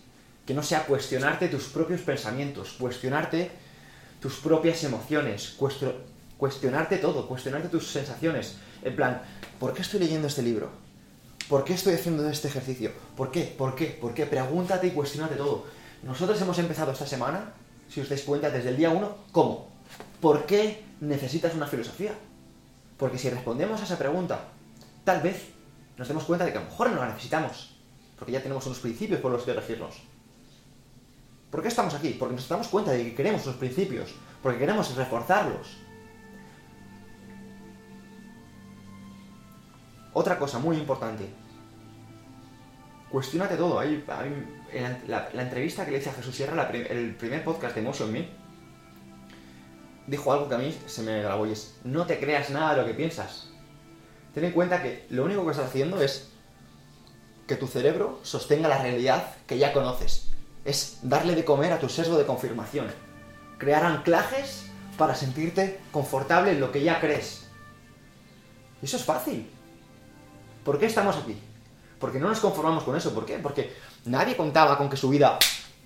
que 0.46 0.54
no 0.54 0.62
sea 0.62 0.86
cuestionarte 0.86 1.48
tus 1.48 1.64
propios 1.64 2.00
pensamientos, 2.00 2.76
cuestionarte 2.78 3.50
tus 4.20 4.36
propias 4.36 4.82
emociones, 4.84 5.56
cuestionarte 6.38 6.98
todo, 6.98 7.28
cuestionarte 7.28 7.68
tus 7.68 7.86
sensaciones. 7.90 8.56
En 8.82 8.96
plan, 8.96 9.22
¿por 9.58 9.74
qué 9.74 9.82
estoy 9.82 10.00
leyendo 10.00 10.28
este 10.28 10.42
libro? 10.42 10.70
¿Por 11.48 11.64
qué 11.64 11.74
estoy 11.74 11.94
haciendo 11.94 12.28
este 12.28 12.48
ejercicio? 12.48 12.92
¿Por 13.16 13.30
qué? 13.30 13.42
¿Por 13.56 13.74
qué? 13.74 13.86
¿Por 13.86 14.14
qué? 14.14 14.26
Pregúntate 14.26 14.86
y 14.88 14.90
cuestionate 14.90 15.36
todo. 15.36 15.66
Nosotros 16.02 16.40
hemos 16.40 16.58
empezado 16.58 16.92
esta 16.92 17.06
semana, 17.06 17.52
si 17.88 18.00
os 18.00 18.08
dais 18.08 18.22
cuenta, 18.22 18.50
desde 18.50 18.70
el 18.70 18.76
día 18.76 18.90
1, 18.90 19.16
¿cómo? 19.32 19.68
¿Por 20.20 20.46
qué 20.46 20.84
necesitas 21.00 21.54
una 21.54 21.66
filosofía? 21.66 22.14
Porque 22.96 23.18
si 23.18 23.30
respondemos 23.30 23.80
a 23.80 23.84
esa 23.84 23.98
pregunta, 23.98 24.44
tal 25.04 25.20
vez 25.22 25.48
nos 25.96 26.08
demos 26.08 26.24
cuenta 26.24 26.44
de 26.44 26.52
que 26.52 26.58
a 26.58 26.62
lo 26.62 26.68
mejor 26.68 26.90
no 26.90 27.00
la 27.00 27.08
necesitamos, 27.08 27.76
porque 28.20 28.32
ya 28.32 28.42
tenemos 28.42 28.66
unos 28.66 28.78
principios 28.78 29.18
por 29.18 29.32
los 29.32 29.42
que 29.44 29.54
regirnos. 29.54 29.96
¿Por 31.50 31.62
qué 31.62 31.68
estamos 31.68 31.94
aquí? 31.94 32.10
Porque 32.18 32.34
nos 32.34 32.46
damos 32.46 32.68
cuenta 32.68 32.92
de 32.92 33.02
que 33.02 33.14
queremos 33.14 33.44
unos 33.46 33.56
principios, 33.56 34.14
porque 34.42 34.58
queremos 34.58 34.94
reforzarlos. 34.94 35.78
Otra 40.12 40.38
cosa 40.38 40.58
muy 40.58 40.76
importante. 40.76 41.30
Cuestiónate 43.10 43.56
todo. 43.56 43.82
en 43.82 44.04
la, 45.08 45.30
entrevista 45.32 45.86
que 45.86 45.92
le 45.92 45.98
hice 45.98 46.10
a 46.10 46.12
Jesús 46.12 46.36
Sierra, 46.36 46.68
el 46.70 47.16
primer 47.16 47.42
podcast 47.42 47.74
de 47.74 47.80
Motion 47.80 48.12
Me, 48.12 48.28
dijo 50.06 50.30
algo 50.30 50.46
que 50.46 50.56
a 50.56 50.58
mí 50.58 50.78
se 50.86 51.02
me 51.02 51.22
grabó 51.22 51.46
y 51.46 51.52
es, 51.52 51.78
no 51.84 52.04
te 52.04 52.20
creas 52.20 52.50
nada 52.50 52.74
de 52.74 52.82
lo 52.82 52.86
que 52.86 52.94
piensas. 52.94 53.50
ten 54.34 54.44
en 54.44 54.52
cuenta 54.52 54.82
que 54.82 55.06
lo 55.08 55.24
único 55.24 55.42
que 55.46 55.52
estás 55.52 55.68
haciendo 55.68 56.02
es 56.02 56.29
que 57.50 57.56
tu 57.56 57.66
cerebro 57.66 58.20
sostenga 58.22 58.68
la 58.68 58.78
realidad 58.78 59.34
que 59.48 59.58
ya 59.58 59.72
conoces. 59.72 60.28
Es 60.64 61.00
darle 61.02 61.34
de 61.34 61.44
comer 61.44 61.72
a 61.72 61.80
tu 61.80 61.88
sesgo 61.88 62.16
de 62.16 62.24
confirmación. 62.24 62.86
Crear 63.58 63.82
anclajes 63.82 64.66
para 64.96 65.16
sentirte 65.16 65.80
confortable 65.90 66.52
en 66.52 66.60
lo 66.60 66.70
que 66.70 66.84
ya 66.84 67.00
crees. 67.00 67.48
Eso 68.80 68.96
es 68.96 69.04
fácil. 69.04 69.50
¿Por 70.64 70.78
qué 70.78 70.86
estamos 70.86 71.16
aquí? 71.16 71.36
Porque 71.98 72.20
no 72.20 72.28
nos 72.28 72.38
conformamos 72.38 72.84
con 72.84 72.94
eso. 72.94 73.12
¿Por 73.12 73.26
qué? 73.26 73.40
Porque 73.40 73.74
nadie 74.04 74.36
contaba 74.36 74.78
con 74.78 74.88
que 74.88 74.96
su 74.96 75.08
vida 75.08 75.36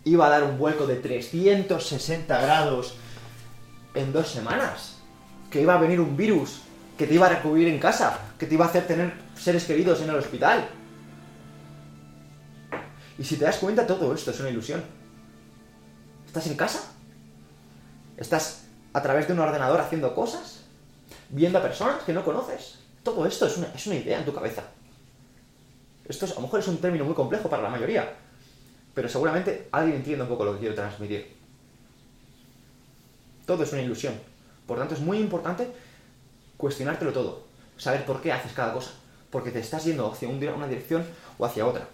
iba 0.04 0.26
a 0.26 0.28
dar 0.28 0.44
un 0.44 0.59
vuelco 0.59 0.87
de 0.87 0.97
360 0.97 2.42
grados 2.42 2.97
en 3.94 4.12
dos 4.12 4.28
semanas. 4.28 4.99
Que 5.50 5.62
iba 5.62 5.73
a 5.73 5.78
venir 5.78 5.99
un 5.99 6.14
virus 6.14 6.61
que 6.99 7.06
te 7.06 7.14
iba 7.14 7.25
a 7.25 7.30
recubrir 7.30 7.68
en 7.68 7.78
casa, 7.78 8.18
que 8.38 8.44
te 8.44 8.52
iba 8.52 8.66
a 8.66 8.68
hacer 8.68 8.87
tener 8.87 9.14
seres 9.35 9.64
queridos 9.64 10.02
en 10.02 10.11
el 10.11 10.16
hospital. 10.16 10.68
Y 13.18 13.25
si 13.25 13.37
te 13.37 13.44
das 13.44 13.59
cuenta, 13.59 13.87
todo 13.87 14.12
esto 14.14 14.30
es 14.30 14.40
una 14.40 14.50
ilusión. 14.50 14.83
Estás 16.26 16.47
en 16.49 16.56
casa, 16.56 16.80
estás 18.16 18.64
a 18.92 19.02
través 19.02 19.26
de 19.26 19.35
un 19.35 19.40
ordenador 19.40 19.80
haciendo 19.80 20.14
cosas, 20.14 20.62
viendo 21.28 21.59
a 21.59 21.62
personas 21.62 22.02
que 22.02 22.12
no 22.12 22.25
conoces. 22.25 22.78
Todo 23.02 23.26
esto 23.26 23.47
es 23.47 23.56
una, 23.56 23.68
es 23.75 23.87
una 23.87 23.97
idea 23.97 24.18
en 24.18 24.25
tu 24.25 24.35
cabeza. 24.35 24.62
Esto 26.06 26.26
es, 26.26 26.33
a 26.33 26.37
lo 26.37 26.42
mejor 26.42 26.61
es 26.61 26.68
un 26.68 26.78
término 26.78 27.04
muy 27.04 27.14
complejo 27.14 27.49
para 27.49 27.62
la 27.62 27.71
mayoría, 27.71 28.14
pero 28.94 29.09
seguramente 29.09 29.68
alguien 29.73 29.99
entiende 29.99 30.23
un 30.23 30.28
poco 30.28 30.44
lo 30.44 30.54
que 30.54 30.61
quiero 30.61 30.75
transmitir. 30.75 31.35
Todo 33.47 33.62
es 33.62 33.73
una 33.73 33.83
ilusión. 33.83 34.14
Por 34.66 34.78
tanto, 34.78 34.94
es 34.94 35.00
muy 35.00 35.18
importante 35.18 35.71
cuestionártelo 36.56 37.12
todo. 37.12 37.44
Saber 37.76 38.04
por 38.04 38.23
qué 38.23 38.33
haces 38.33 38.52
cada 38.52 38.73
cosa. 38.73 38.92
Porque 39.30 39.50
te 39.50 39.59
estás 39.59 39.85
yendo 39.85 40.11
hacia 40.11 40.28
una 40.28 40.66
dirección 40.66 41.04
o 41.38 41.44
hacia 41.44 41.66
otra. 41.66 41.88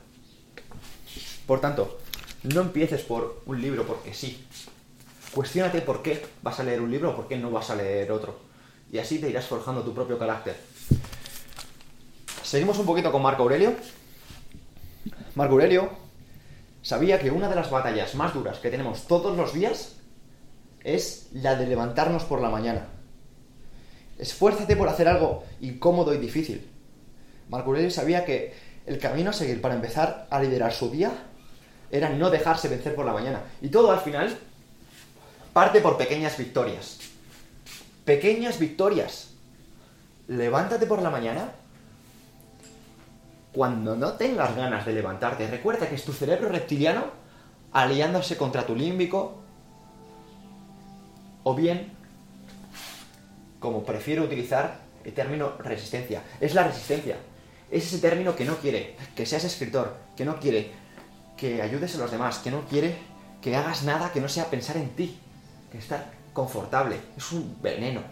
Por 1.51 1.61
tanto, 1.61 1.99
no 2.45 2.61
empieces 2.61 3.03
por 3.03 3.43
un 3.45 3.61
libro 3.61 3.85
porque 3.85 4.15
sí. 4.15 4.47
Cuestiónate 5.35 5.81
por 5.81 6.01
qué 6.01 6.25
vas 6.43 6.61
a 6.61 6.63
leer 6.63 6.81
un 6.81 6.93
libro 6.93 7.11
o 7.11 7.17
por 7.17 7.27
qué 7.27 7.39
no 7.39 7.51
vas 7.51 7.71
a 7.71 7.75
leer 7.75 8.13
otro. 8.13 8.39
Y 8.93 8.99
así 8.99 9.19
te 9.19 9.29
irás 9.29 9.47
forjando 9.47 9.83
tu 9.83 9.93
propio 9.93 10.17
carácter. 10.17 10.57
Seguimos 12.45 12.79
un 12.79 12.87
poquito 12.87 13.11
con 13.11 13.23
Marco 13.23 13.43
Aurelio. 13.43 13.75
Marco 15.35 15.55
Aurelio 15.55 15.91
sabía 16.83 17.19
que 17.19 17.33
una 17.33 17.49
de 17.49 17.57
las 17.57 17.69
batallas 17.69 18.15
más 18.15 18.33
duras 18.33 18.61
que 18.61 18.71
tenemos 18.71 19.09
todos 19.09 19.37
los 19.37 19.53
días 19.53 19.97
es 20.85 21.31
la 21.33 21.57
de 21.57 21.67
levantarnos 21.67 22.23
por 22.23 22.41
la 22.41 22.51
mañana. 22.51 22.87
Esfuérzate 24.19 24.77
por 24.77 24.89
hacer 24.89 25.09
algo 25.09 25.43
incómodo 25.61 26.15
y 26.15 26.19
difícil. 26.19 26.71
Marco 27.49 27.71
Aurelio 27.71 27.91
sabía 27.91 28.25
que 28.25 28.55
el 28.87 29.01
camino 29.01 29.31
a 29.31 29.33
seguir 29.33 29.61
para 29.61 29.75
empezar 29.75 30.29
a 30.31 30.41
liderar 30.41 30.73
su 30.73 30.91
día 30.91 31.27
era 31.91 32.11
no 32.11 32.31
dejarse 32.31 32.69
vencer 32.69 32.95
por 32.95 33.05
la 33.05 33.13
mañana. 33.13 33.43
Y 33.61 33.69
todo 33.69 33.91
al 33.91 34.01
final 34.01 34.37
parte 35.53 35.81
por 35.81 35.97
pequeñas 35.97 36.37
victorias. 36.37 36.99
Pequeñas 38.05 38.59
victorias. 38.59 39.31
Levántate 40.29 40.87
por 40.87 41.03
la 41.03 41.11
mañana 41.11 41.53
cuando 43.53 43.97
no 43.97 44.13
tengas 44.13 44.55
ganas 44.55 44.87
de 44.87 44.93
levantarte. 44.93 45.49
Recuerda 45.49 45.89
que 45.89 45.97
es 45.97 46.05
tu 46.05 46.13
cerebro 46.13 46.49
reptiliano 46.49 47.05
aliándose 47.73 48.37
contra 48.37 48.65
tu 48.65 48.77
límbico. 48.77 49.41
O 51.43 51.55
bien 51.55 51.93
como 53.59 53.85
prefiero 53.85 54.25
utilizar 54.25 54.79
el 55.05 55.13
término 55.13 55.53
resistencia. 55.59 56.23
Es 56.41 56.55
la 56.55 56.65
resistencia. 56.65 57.17
Es 57.71 57.87
ese 57.87 57.99
término 57.99 58.35
que 58.35 58.45
no 58.45 58.57
quiere 58.57 58.97
que 59.15 59.27
seas 59.27 59.45
escritor, 59.45 59.97
que 60.17 60.25
no 60.25 60.41
quiere 60.41 60.73
que 61.41 61.63
ayudes 61.63 61.95
a 61.95 61.99
los 61.99 62.11
demás, 62.11 62.39
que 62.39 62.51
no 62.51 62.67
quiere 62.67 62.99
que 63.41 63.57
hagas 63.57 63.85
nada 63.85 64.13
que 64.13 64.21
no 64.21 64.29
sea 64.29 64.51
pensar 64.51 64.77
en 64.77 64.91
ti, 64.91 65.19
que 65.73 65.79
estar 65.79 66.13
confortable. 66.35 67.01
Es 67.17 67.33
un 67.33 67.57
veneno. 67.63 68.03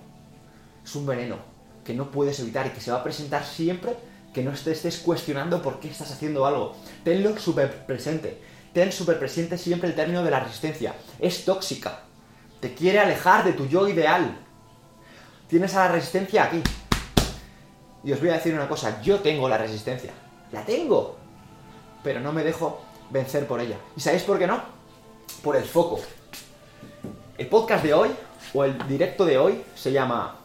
Es 0.82 0.96
un 0.96 1.04
veneno 1.04 1.36
que 1.84 1.92
no 1.92 2.10
puedes 2.10 2.40
evitar 2.40 2.66
y 2.66 2.70
que 2.70 2.80
se 2.80 2.90
va 2.90 2.98
a 2.98 3.04
presentar 3.04 3.44
siempre 3.44 3.94
que 4.32 4.42
no 4.42 4.52
te 4.52 4.72
estés 4.72 4.98
cuestionando 4.98 5.60
por 5.60 5.78
qué 5.78 5.90
estás 5.90 6.10
haciendo 6.10 6.46
algo. 6.46 6.74
Tenlo 7.04 7.38
súper 7.38 7.84
presente. 7.84 8.40
Ten 8.72 8.92
súper 8.92 9.18
presente 9.18 9.58
siempre 9.58 9.90
el 9.90 9.94
término 9.94 10.22
de 10.22 10.30
la 10.30 10.40
resistencia. 10.40 10.94
Es 11.18 11.44
tóxica. 11.44 12.00
Te 12.60 12.74
quiere 12.74 12.98
alejar 12.98 13.44
de 13.44 13.52
tu 13.52 13.66
yo 13.66 13.88
ideal. 13.88 14.38
Tienes 15.48 15.74
a 15.74 15.80
la 15.80 15.92
resistencia 15.92 16.44
aquí. 16.44 16.62
Y 18.04 18.12
os 18.12 18.20
voy 18.20 18.30
a 18.30 18.34
decir 18.34 18.54
una 18.54 18.68
cosa, 18.68 19.02
yo 19.02 19.20
tengo 19.20 19.48
la 19.48 19.58
resistencia. 19.58 20.12
La 20.50 20.64
tengo. 20.64 21.18
Pero 22.02 22.20
no 22.20 22.32
me 22.32 22.44
dejo 22.44 22.87
vencer 23.10 23.46
por 23.46 23.60
ella. 23.60 23.76
¿Y 23.96 24.00
sabéis 24.00 24.22
por 24.22 24.38
qué 24.38 24.46
no? 24.46 24.60
Por 25.42 25.56
el 25.56 25.64
foco. 25.64 26.00
El 27.36 27.46
podcast 27.48 27.84
de 27.84 27.94
hoy, 27.94 28.10
o 28.54 28.64
el 28.64 28.86
directo 28.88 29.24
de 29.24 29.38
hoy, 29.38 29.62
se 29.74 29.92
llama 29.92 30.36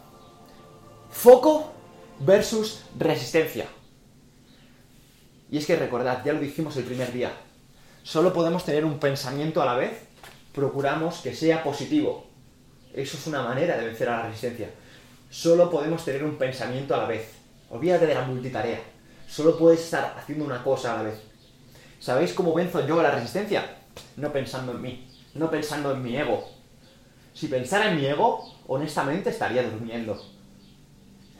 Foco 1.10 1.72
versus 2.20 2.84
Resistencia. 2.98 3.66
Y 5.50 5.58
es 5.58 5.66
que 5.66 5.76
recordad, 5.76 6.24
ya 6.24 6.32
lo 6.32 6.40
dijimos 6.40 6.76
el 6.76 6.84
primer 6.84 7.12
día, 7.12 7.32
solo 8.02 8.32
podemos 8.32 8.64
tener 8.64 8.84
un 8.84 8.98
pensamiento 8.98 9.62
a 9.62 9.66
la 9.66 9.74
vez, 9.74 9.92
procuramos 10.52 11.18
que 11.18 11.34
sea 11.34 11.62
positivo. 11.62 12.26
Eso 12.92 13.16
es 13.16 13.26
una 13.26 13.42
manera 13.42 13.76
de 13.76 13.86
vencer 13.86 14.08
a 14.08 14.18
la 14.18 14.26
resistencia 14.26 14.70
solo 15.34 15.68
podemos 15.68 16.04
tener 16.04 16.22
un 16.22 16.36
pensamiento 16.36 16.94
a 16.94 16.98
la 16.98 17.06
vez. 17.06 17.26
Olvídate 17.68 18.06
de 18.06 18.14
la 18.14 18.22
multitarea. 18.22 18.78
Solo 19.26 19.58
puedes 19.58 19.80
estar 19.80 20.14
haciendo 20.16 20.44
una 20.44 20.62
cosa 20.62 20.94
a 20.94 20.98
la 20.98 21.10
vez. 21.10 21.20
¿Sabéis 22.04 22.34
cómo 22.34 22.52
venzo 22.52 22.86
yo 22.86 23.02
la 23.02 23.12
resistencia? 23.12 23.78
No 24.18 24.30
pensando 24.30 24.72
en 24.72 24.82
mí, 24.82 25.08
no 25.32 25.50
pensando 25.50 25.90
en 25.90 26.02
mi 26.02 26.14
ego. 26.14 26.46
Si 27.32 27.46
pensara 27.46 27.90
en 27.90 27.96
mi 27.96 28.04
ego, 28.04 28.44
honestamente 28.66 29.30
estaría 29.30 29.62
durmiendo. 29.62 30.22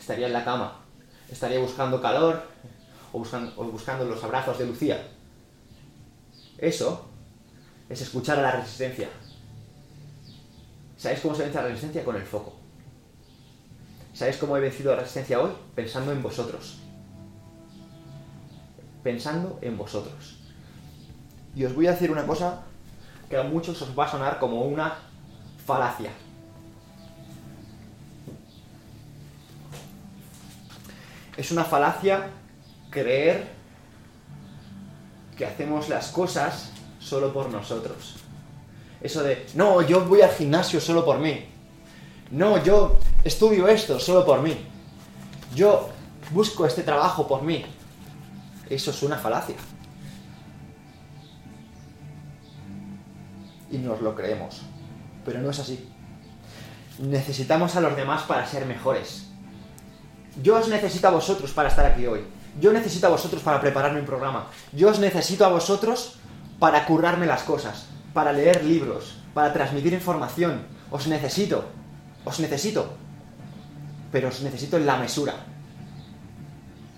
Estaría 0.00 0.26
en 0.26 0.32
la 0.32 0.42
cama. 0.42 0.80
Estaría 1.30 1.58
buscando 1.58 2.00
calor 2.00 2.44
o 3.12 3.18
buscando, 3.18 3.52
o 3.58 3.64
buscando 3.64 4.06
los 4.06 4.24
abrazos 4.24 4.58
de 4.58 4.64
Lucía. 4.64 5.06
Eso 6.56 7.10
es 7.90 8.00
escuchar 8.00 8.38
a 8.38 8.42
la 8.44 8.52
resistencia. 8.52 9.10
¿Sabéis 10.96 11.20
cómo 11.20 11.34
se 11.34 11.42
vence 11.42 11.58
la 11.58 11.64
resistencia? 11.64 12.02
Con 12.02 12.16
el 12.16 12.22
foco. 12.22 12.54
¿Sabéis 14.14 14.38
cómo 14.38 14.56
he 14.56 14.60
vencido 14.60 14.92
la 14.92 15.00
resistencia 15.00 15.42
hoy? 15.42 15.50
Pensando 15.74 16.10
en 16.10 16.22
vosotros. 16.22 16.78
Pensando 19.02 19.58
en 19.60 19.76
vosotros. 19.76 20.38
Y 21.56 21.64
os 21.64 21.74
voy 21.74 21.86
a 21.86 21.92
decir 21.92 22.10
una 22.10 22.26
cosa 22.26 22.62
que 23.28 23.36
a 23.36 23.42
muchos 23.42 23.80
os 23.80 23.98
va 23.98 24.06
a 24.06 24.10
sonar 24.10 24.38
como 24.38 24.62
una 24.62 24.96
falacia. 25.64 26.10
Es 31.36 31.50
una 31.50 31.64
falacia 31.64 32.28
creer 32.90 33.48
que 35.36 35.44
hacemos 35.44 35.88
las 35.88 36.08
cosas 36.08 36.70
solo 37.00 37.32
por 37.32 37.50
nosotros. 37.50 38.16
Eso 39.00 39.22
de, 39.22 39.46
no, 39.54 39.82
yo 39.82 40.04
voy 40.04 40.22
al 40.22 40.30
gimnasio 40.30 40.80
solo 40.80 41.04
por 41.04 41.18
mí. 41.18 41.44
No, 42.30 42.62
yo 42.62 42.98
estudio 43.22 43.68
esto 43.68 43.98
solo 44.00 44.24
por 44.24 44.40
mí. 44.42 44.56
Yo 45.54 45.90
busco 46.30 46.66
este 46.66 46.82
trabajo 46.82 47.26
por 47.26 47.42
mí. 47.42 47.64
Eso 48.70 48.90
es 48.90 49.02
una 49.02 49.18
falacia. 49.18 49.56
Y 53.74 53.78
nos 53.78 54.00
lo 54.00 54.14
creemos. 54.14 54.62
Pero 55.24 55.40
no 55.40 55.50
es 55.50 55.58
así. 55.58 55.88
Necesitamos 57.00 57.74
a 57.76 57.80
los 57.80 57.96
demás 57.96 58.22
para 58.22 58.46
ser 58.46 58.66
mejores. 58.66 59.26
Yo 60.42 60.56
os 60.56 60.68
necesito 60.68 61.08
a 61.08 61.10
vosotros 61.10 61.50
para 61.52 61.68
estar 61.68 61.86
aquí 61.86 62.06
hoy. 62.06 62.24
Yo 62.60 62.72
necesito 62.72 63.06
a 63.08 63.10
vosotros 63.10 63.42
para 63.42 63.60
prepararme 63.60 64.00
un 64.00 64.06
programa. 64.06 64.46
Yo 64.72 64.90
os 64.90 65.00
necesito 65.00 65.44
a 65.44 65.48
vosotros 65.48 66.16
para 66.58 66.86
currarme 66.86 67.26
las 67.26 67.42
cosas, 67.42 67.86
para 68.12 68.32
leer 68.32 68.64
libros, 68.64 69.16
para 69.34 69.52
transmitir 69.52 69.92
información. 69.92 70.62
Os 70.90 71.08
necesito. 71.08 71.64
Os 72.24 72.38
necesito 72.38 73.04
pero 74.14 74.28
os 74.28 74.42
necesito 74.42 74.76
en 74.76 74.86
la 74.86 74.96
mesura. 74.96 75.34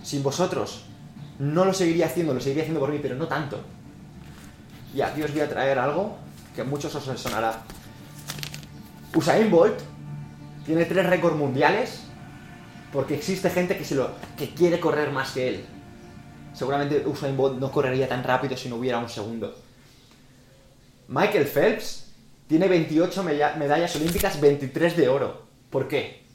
Sin 0.02 0.22
vosotros, 0.22 0.84
no 1.38 1.64
lo 1.64 1.72
seguiría 1.72 2.04
haciendo, 2.04 2.34
lo 2.34 2.40
seguiría 2.40 2.64
haciendo 2.64 2.80
por 2.80 2.90
mí, 2.90 2.98
pero 3.00 3.16
no 3.16 3.26
tanto. 3.26 3.58
Y 4.94 5.00
aquí 5.00 5.22
os 5.22 5.32
voy 5.32 5.40
a 5.40 5.48
traer 5.48 5.78
algo 5.78 6.18
que 6.56 6.62
a 6.62 6.64
muchos 6.64 6.92
os 6.92 7.20
sonará. 7.20 7.62
Usain 9.14 9.48
Bolt 9.48 9.78
tiene 10.64 10.84
tres 10.86 11.06
récords 11.06 11.36
mundiales 11.36 12.00
porque 12.92 13.14
existe 13.14 13.48
gente 13.50 13.78
que, 13.78 13.84
se 13.84 13.94
lo, 13.94 14.10
que 14.36 14.52
quiere 14.52 14.80
correr 14.80 15.12
más 15.12 15.30
que 15.30 15.48
él. 15.48 15.64
Seguramente 16.52 17.06
Usain 17.06 17.36
Bolt 17.36 17.60
no 17.60 17.70
correría 17.70 18.08
tan 18.08 18.24
rápido 18.24 18.56
si 18.56 18.68
no 18.68 18.76
hubiera 18.76 18.98
un 18.98 19.08
segundo. 19.08 19.54
Michael 21.06 21.46
Phelps 21.46 22.12
tiene 22.48 22.66
28 22.66 23.22
medallas 23.22 23.94
olímpicas, 23.94 24.40
23 24.40 24.96
de 24.96 25.08
oro. 25.08 25.46
¿Por 25.70 25.86
qué? 25.86 26.26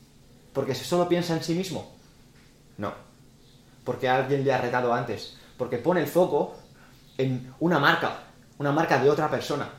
porque 0.54 0.76
solo 0.76 1.08
piensa 1.08 1.34
en 1.34 1.44
sí 1.44 1.56
mismo. 1.56 1.92
No. 2.78 2.94
porque 3.84 4.08
alguien 4.08 4.44
le 4.44 4.54
ha 4.54 4.60
retado 4.60 4.94
antes, 4.94 5.38
porque 5.58 5.78
pone 5.78 6.02
el 6.02 6.08
foco 6.08 6.56
en 7.18 7.54
una 7.60 7.80
marca, 7.80 8.24
una 8.58 8.72
marca 8.72 9.02
de 9.02 9.10
otra 9.10 9.30
persona. 9.30 9.70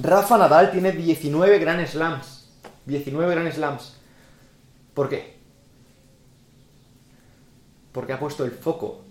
Rafa 0.00 0.38
Nadal 0.38 0.70
tiene 0.70 0.92
19 0.92 1.58
Grand 1.58 1.84
Slams. 1.86 2.46
19 2.86 3.34
Grand 3.34 3.52
Slams. 3.52 3.94
¿Por 4.94 5.08
qué? 5.08 5.38
Porque 7.92 8.12
ha 8.12 8.20
puesto 8.20 8.44
el 8.44 8.52
foco 8.52 9.02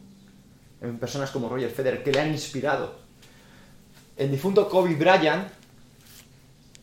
en 0.81 0.97
personas 0.97 1.31
como 1.31 1.49
Roger 1.49 1.71
Federer, 1.71 2.03
que 2.03 2.11
le 2.11 2.21
han 2.21 2.31
inspirado. 2.31 2.95
El 4.15 4.31
difunto 4.31 4.69
Kobe 4.69 4.95
Bryant 4.95 5.49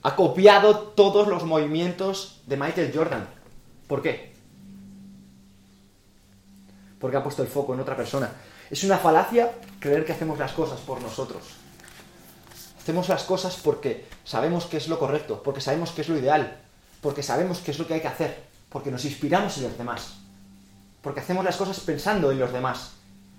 ha 0.02 0.14
copiado 0.14 0.78
todos 0.78 1.26
los 1.26 1.44
movimientos 1.44 2.42
de 2.46 2.56
Michael 2.58 2.92
Jordan. 2.94 3.26
¿Por 3.88 4.02
qué? 4.02 4.34
Porque 7.00 7.16
ha 7.16 7.22
puesto 7.22 7.42
el 7.42 7.48
foco 7.48 7.72
en 7.72 7.80
otra 7.80 7.96
persona. 7.96 8.30
Es 8.70 8.84
una 8.84 8.98
falacia 8.98 9.52
creer 9.78 10.04
que 10.04 10.12
hacemos 10.12 10.38
las 10.38 10.52
cosas 10.52 10.80
por 10.80 11.00
nosotros. 11.00 11.63
Hacemos 12.84 13.08
las 13.08 13.22
cosas 13.22 13.56
porque 13.56 14.04
sabemos 14.26 14.66
que 14.66 14.76
es 14.76 14.88
lo 14.88 14.98
correcto, 14.98 15.42
porque 15.42 15.62
sabemos 15.62 15.92
que 15.92 16.02
es 16.02 16.08
lo 16.10 16.18
ideal, 16.18 16.58
porque 17.00 17.22
sabemos 17.22 17.60
que 17.60 17.70
es 17.70 17.78
lo 17.78 17.86
que 17.86 17.94
hay 17.94 18.02
que 18.02 18.08
hacer, 18.08 18.44
porque 18.68 18.90
nos 18.90 19.06
inspiramos 19.06 19.56
en 19.56 19.62
los 19.62 19.78
demás, 19.78 20.16
porque 21.00 21.20
hacemos 21.20 21.46
las 21.46 21.56
cosas 21.56 21.80
pensando 21.80 22.30
en 22.30 22.38
los 22.38 22.52
demás. 22.52 22.90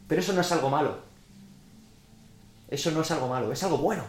Pero 0.08 0.20
eso 0.20 0.34
no 0.34 0.42
es 0.42 0.52
algo 0.52 0.72
malo. 0.72 0.98
Eso 2.72 2.90
no 2.90 3.02
es 3.02 3.12
algo 3.12 3.28
malo, 3.28 3.52
es 3.52 3.62
algo 3.62 3.78
bueno. 3.78 4.04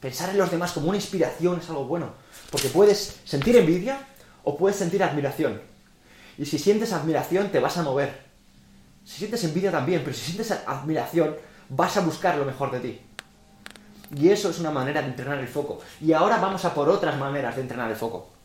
Pensar 0.00 0.28
en 0.28 0.36
los 0.36 0.50
demás 0.50 0.72
como 0.72 0.88
una 0.88 0.98
inspiración 0.98 1.60
es 1.60 1.70
algo 1.70 1.86
bueno, 1.86 2.12
porque 2.50 2.68
puedes 2.68 3.20
sentir 3.24 3.56
envidia 3.56 4.06
o 4.44 4.58
puedes 4.58 4.76
sentir 4.76 5.02
admiración. 5.02 5.62
Y 6.36 6.44
si 6.44 6.58
sientes 6.58 6.92
admiración 6.92 7.50
te 7.50 7.58
vas 7.58 7.78
a 7.78 7.82
mover. 7.82 8.22
Si 9.02 9.16
sientes 9.16 9.42
envidia 9.44 9.70
también, 9.70 10.02
pero 10.04 10.14
si 10.14 10.26
sientes 10.26 10.50
admiración 10.50 11.36
vas 11.70 11.96
a 11.96 12.02
buscar 12.02 12.36
lo 12.36 12.44
mejor 12.44 12.70
de 12.70 12.80
ti. 12.80 13.07
Y 14.14 14.30
eso 14.30 14.50
es 14.50 14.58
una 14.58 14.70
manera 14.70 15.02
de 15.02 15.08
entrenar 15.08 15.38
el 15.38 15.48
foco. 15.48 15.80
Y 16.00 16.12
ahora 16.12 16.38
vamos 16.38 16.64
a 16.64 16.74
por 16.74 16.88
otras 16.88 17.18
maneras 17.18 17.56
de 17.56 17.62
entrenar 17.62 17.90
el 17.90 17.96
foco. 17.96 18.37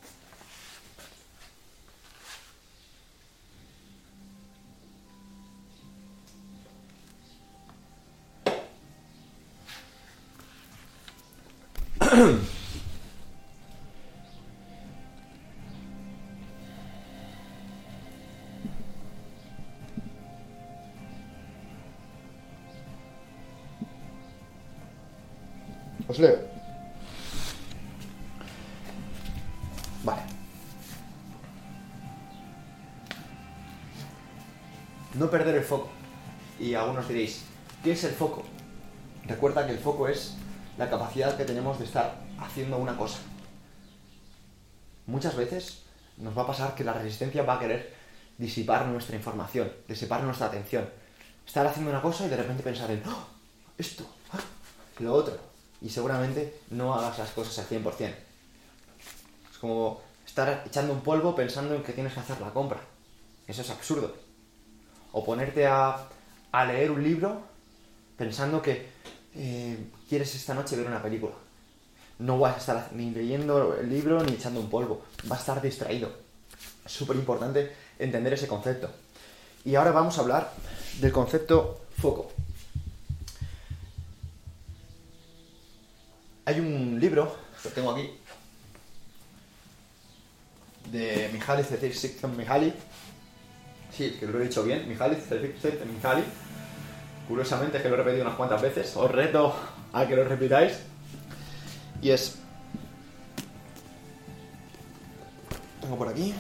Leo. 26.20 26.40
Vale. 30.04 30.22
No 35.14 35.30
perder 35.30 35.56
el 35.56 35.64
foco. 35.64 35.90
Y 36.60 36.74
algunos 36.76 37.08
diréis, 37.08 37.44
¿qué 37.84 37.92
es 37.94 38.04
el 38.04 38.12
foco? 38.12 38.44
Recuerda 39.26 39.66
que 39.66 39.74
el 39.74 39.80
foco 39.80 40.08
es 40.08 40.36
la 40.78 40.90
capacidad 40.90 41.38
que 41.38 41.46
tenemos 41.46 41.80
de 41.80 41.86
estar 41.86 42.16
haciendo 42.40 42.78
una 42.78 42.98
cosa. 42.98 43.20
Muchas 45.06 45.36
veces 45.36 45.84
nos 46.18 46.38
va 46.38 46.44
a 46.44 46.48
pasar 46.48 46.76
que 46.76 46.84
la 46.84 46.94
resistencia 46.94 47.44
va 47.44 47.56
a 47.56 47.60
querer 47.60 47.94
disipar 48.38 48.86
nuestra 48.88 49.16
información, 49.16 49.72
disipar 49.88 50.24
nuestra 50.24 50.48
atención. 50.48 50.90
Estar 51.46 51.66
haciendo 51.68 51.92
una 51.92 52.02
cosa 52.02 52.26
y 52.26 52.30
de 52.30 52.38
repente 52.38 52.64
pensar 52.64 52.90
en, 52.92 53.04
¡Oh! 53.06 53.28
esto, 53.78 54.06
¡Ah! 54.32 54.40
lo 55.00 55.14
otro. 55.14 55.53
Y 55.84 55.90
seguramente 55.90 56.62
no 56.72 56.96
hagas 56.96 57.20
las 57.20 57.30
cosas 57.32 57.60
al 57.60 57.68
100%. 57.68 58.14
Es 59.52 59.58
como 59.60 60.02
estar 60.26 60.64
echando 60.66 60.94
un 60.94 61.02
polvo 61.02 61.36
pensando 61.36 61.76
en 61.76 61.84
que 61.84 61.94
tienes 61.94 62.14
que 62.14 62.22
hacer 62.22 62.40
la 62.42 62.52
compra. 62.52 62.80
Eso 63.48 63.62
es 63.62 63.70
absurdo. 63.70 64.16
O 65.12 65.24
ponerte 65.24 65.68
a, 65.68 66.08
a 66.52 66.66
leer 66.66 66.90
un 66.90 67.04
libro 67.04 67.42
pensando 68.18 68.62
que 68.62 68.88
eh, 69.36 69.78
quieres 70.08 70.34
esta 70.36 70.54
noche 70.54 70.76
ver 70.76 70.88
una 70.88 71.02
película. 71.02 71.34
No 72.20 72.40
vas 72.40 72.56
a 72.56 72.60
estar 72.60 72.90
ni 72.94 73.12
leyendo 73.12 73.76
el 73.76 73.90
libro 73.90 74.24
ni 74.24 74.34
echando 74.34 74.60
un 74.60 74.70
polvo. 74.70 75.04
Vas 75.26 75.40
a 75.40 75.42
estar 75.42 75.62
distraído. 75.62 76.10
Es 76.86 76.92
súper 76.92 77.18
importante 77.18 77.74
entender 78.00 78.34
ese 78.34 78.48
concepto. 78.48 78.90
Y 79.66 79.76
ahora 79.76 79.92
vamos 79.92 80.18
a 80.18 80.22
hablar 80.22 80.52
del 81.00 81.12
concepto 81.12 81.82
foco. 81.98 82.32
Hay 86.46 86.60
un 86.60 87.00
libro, 87.00 87.38
que 87.62 87.70
tengo 87.70 87.92
aquí, 87.92 88.10
de 90.92 91.30
Mihaly 91.32 91.64
Csikszentmihalyi. 91.64 92.74
Sí, 93.96 94.18
que 94.20 94.28
lo 94.28 94.40
he 94.40 94.44
dicho 94.44 94.64
bien, 94.64 94.88
Mihaly 94.90 95.16
Csikszentmihalyi. 95.16 96.24
Curiosamente 97.28 97.82
que 97.82 97.88
lo 97.88 97.96
he 97.96 97.98
repetido 97.98 98.24
unas 98.24 98.36
cuantas 98.36 98.62
veces. 98.62 98.96
Os 98.98 99.10
reto 99.10 99.56
a 99.94 100.06
que 100.06 100.16
lo 100.16 100.26
repitáis. 100.26 100.80
Y 102.02 102.10
es... 102.10 102.36
Tengo 105.82 105.98
por 105.98 106.10
aquí. 106.10 106.34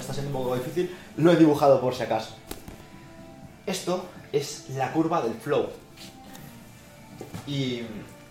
Está 0.00 0.12
siendo 0.12 0.36
un 0.36 0.44
poco 0.44 0.56
difícil, 0.56 0.94
lo 1.16 1.32
he 1.32 1.36
dibujado 1.36 1.80
por 1.80 1.94
si 1.94 2.02
acaso. 2.02 2.34
Esto 3.66 4.04
es 4.32 4.70
la 4.70 4.92
curva 4.92 5.22
del 5.22 5.34
flow. 5.34 5.68
Y 7.46 7.82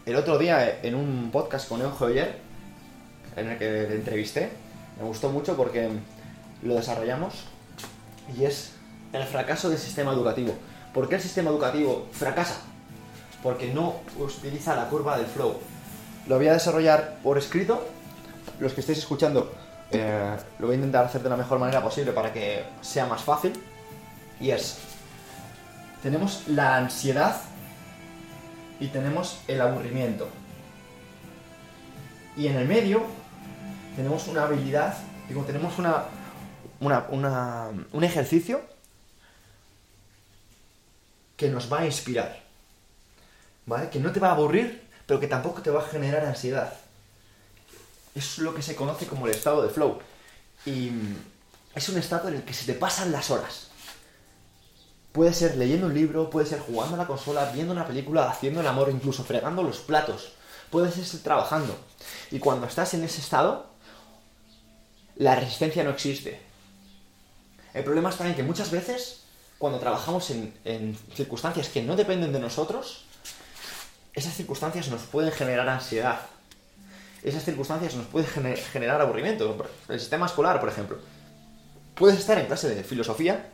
el 0.05 0.15
otro 0.15 0.37
día 0.37 0.81
en 0.81 0.95
un 0.95 1.29
podcast 1.31 1.67
con 1.67 1.81
Eugenio 1.81 1.97
Joyer, 1.97 2.39
en 3.35 3.49
el 3.49 3.57
que 3.57 3.93
entrevisté, 3.93 4.51
me 4.99 5.05
gustó 5.05 5.29
mucho 5.29 5.57
porque 5.57 5.89
lo 6.63 6.75
desarrollamos 6.75 7.33
y 8.37 8.45
es 8.45 8.71
el 9.13 9.23
fracaso 9.23 9.69
del 9.69 9.79
sistema 9.79 10.13
educativo. 10.13 10.53
¿Por 10.93 11.09
qué 11.09 11.15
el 11.15 11.21
sistema 11.21 11.49
educativo 11.49 12.07
fracasa? 12.11 12.61
Porque 13.43 13.73
no 13.73 13.95
utiliza 14.17 14.75
la 14.75 14.89
curva 14.89 15.17
del 15.17 15.27
flow. 15.27 15.57
Lo 16.27 16.37
voy 16.37 16.47
a 16.47 16.53
desarrollar 16.53 17.17
por 17.21 17.37
escrito. 17.37 17.85
Los 18.59 18.73
que 18.73 18.81
estéis 18.81 18.99
escuchando 18.99 19.53
eh, 19.91 20.37
lo 20.59 20.67
voy 20.67 20.75
a 20.75 20.77
intentar 20.77 21.05
hacer 21.05 21.21
de 21.21 21.29
la 21.29 21.37
mejor 21.37 21.59
manera 21.59 21.81
posible 21.81 22.11
para 22.11 22.33
que 22.33 22.65
sea 22.81 23.05
más 23.05 23.23
fácil. 23.23 23.53
Y 24.39 24.51
es, 24.51 24.79
tenemos 26.03 26.47
la 26.47 26.77
ansiedad 26.77 27.41
y 28.79 28.87
tenemos 28.87 29.39
el 29.47 29.61
aburrimiento. 29.61 30.27
Y 32.37 32.47
en 32.47 32.57
el 32.57 32.67
medio 32.67 33.03
tenemos 33.95 34.27
una 34.27 34.43
habilidad, 34.43 34.97
digo, 35.27 35.43
tenemos 35.43 35.79
una, 35.79 36.05
un 36.79 38.03
ejercicio 38.03 38.61
que 41.37 41.49
nos 41.49 41.71
va 41.71 41.79
a 41.79 41.85
inspirar. 41.85 42.43
¿Vale? 43.65 43.89
Que 43.89 43.99
no 43.99 44.11
te 44.11 44.19
va 44.19 44.29
a 44.29 44.31
aburrir, 44.33 44.87
pero 45.07 45.19
que 45.19 45.27
tampoco 45.27 45.61
te 45.61 45.71
va 45.71 45.81
a 45.81 45.87
generar 45.87 46.25
ansiedad. 46.25 46.73
Es 48.15 48.37
lo 48.39 48.55
que 48.55 48.61
se 48.61 48.75
conoce 48.75 49.05
como 49.05 49.27
el 49.27 49.33
estado 49.33 49.61
de 49.61 49.69
flow. 49.69 49.99
Y 50.65 50.89
es 51.75 51.89
un 51.89 51.97
estado 51.97 52.29
en 52.29 52.35
el 52.35 52.43
que 52.43 52.53
se 52.53 52.65
te 52.65 52.73
pasan 52.73 53.11
las 53.11 53.29
horas. 53.29 53.67
Puede 55.11 55.33
ser 55.33 55.57
leyendo 55.57 55.87
un 55.87 55.93
libro, 55.93 56.29
puede 56.29 56.45
ser 56.45 56.59
jugando 56.59 56.95
a 56.95 56.97
la 56.97 57.07
consola, 57.07 57.51
viendo 57.53 57.73
una 57.73 57.85
película, 57.85 58.29
haciendo 58.29 58.61
el 58.61 58.67
amor, 58.67 58.89
incluso 58.89 59.23
fregando 59.23 59.63
los 59.63 59.79
platos. 59.79 60.33
Puede 60.69 60.91
ser 60.91 61.21
trabajando. 61.21 61.77
Y 62.31 62.39
cuando 62.39 62.65
estás 62.65 62.93
en 62.93 63.03
ese 63.03 63.21
estado, 63.21 63.67
la 65.15 65.35
resistencia 65.35 65.83
no 65.83 65.91
existe. 65.91 66.41
El 67.73 67.83
problema 67.83 68.09
está 68.09 68.27
en 68.27 68.35
que 68.35 68.43
muchas 68.43 68.71
veces, 68.71 69.21
cuando 69.57 69.79
trabajamos 69.79 70.29
en, 70.31 70.53
en 70.63 70.97
circunstancias 71.13 71.69
que 71.69 71.81
no 71.81 71.95
dependen 71.95 72.33
de 72.33 72.39
nosotros, 72.39 73.05
esas 74.13 74.33
circunstancias 74.33 74.87
nos 74.87 75.01
pueden 75.03 75.31
generar 75.31 75.67
ansiedad. 75.67 76.21
Esas 77.25 77.43
circunstancias 77.43 77.95
nos 77.95 78.05
pueden 78.05 78.29
gener 78.29 78.55
generar 78.55 79.01
aburrimiento. 79.01 79.57
El 79.89 79.99
sistema 79.99 80.27
escolar, 80.27 80.59
por 80.59 80.69
ejemplo. 80.69 80.99
Puedes 81.95 82.19
estar 82.19 82.37
en 82.37 82.45
clase 82.45 82.69
de 82.69 82.83
filosofía 82.83 83.49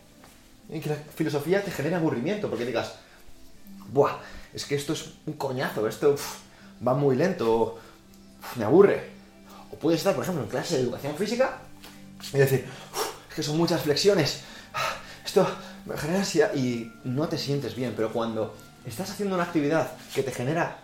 y 0.69 0.81
que 0.81 0.89
la 0.89 0.95
filosofía 0.95 1.63
te 1.63 1.71
genera 1.71 1.95
aburrimiento, 1.95 2.49
porque 2.49 2.65
digas, 2.65 2.95
¡buah! 3.93 4.17
Es 4.53 4.65
que 4.65 4.75
esto 4.75 4.91
es 4.91 5.13
un 5.25 5.33
coñazo, 5.33 5.87
esto 5.87 6.11
uf, 6.11 6.39
va 6.85 6.95
muy 6.95 7.15
lento, 7.15 7.79
uf, 8.41 8.57
me 8.57 8.65
aburre. 8.65 9.09
O 9.71 9.77
puedes 9.77 10.01
estar, 10.01 10.15
por 10.15 10.25
ejemplo, 10.25 10.43
en 10.43 10.49
clase 10.49 10.75
de 10.75 10.81
educación 10.81 11.15
física 11.15 11.59
y 12.33 12.39
decir, 12.39 12.65
es 13.29 13.35
que 13.35 13.41
son 13.41 13.55
muchas 13.55 13.83
flexiones, 13.83 14.41
esto 15.25 15.47
me 15.85 15.95
genera 15.95 16.19
ansiedad 16.19 16.53
y 16.53 16.91
no 17.05 17.29
te 17.29 17.37
sientes 17.37 17.73
bien, 17.73 17.93
pero 17.95 18.11
cuando 18.11 18.53
estás 18.85 19.11
haciendo 19.11 19.35
una 19.35 19.45
actividad 19.45 19.93
que 20.13 20.23
te 20.23 20.31
genera 20.31 20.77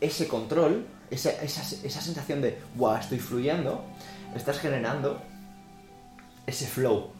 ese 0.00 0.28
control, 0.28 0.86
esa, 1.10 1.30
esa, 1.30 1.62
esa 1.62 2.00
sensación 2.00 2.40
de, 2.40 2.60
wow, 2.76 2.96
estoy 2.96 3.18
fluyendo, 3.18 3.84
estás 4.34 4.58
generando 4.58 5.20
ese 6.46 6.66
flow. 6.66 7.10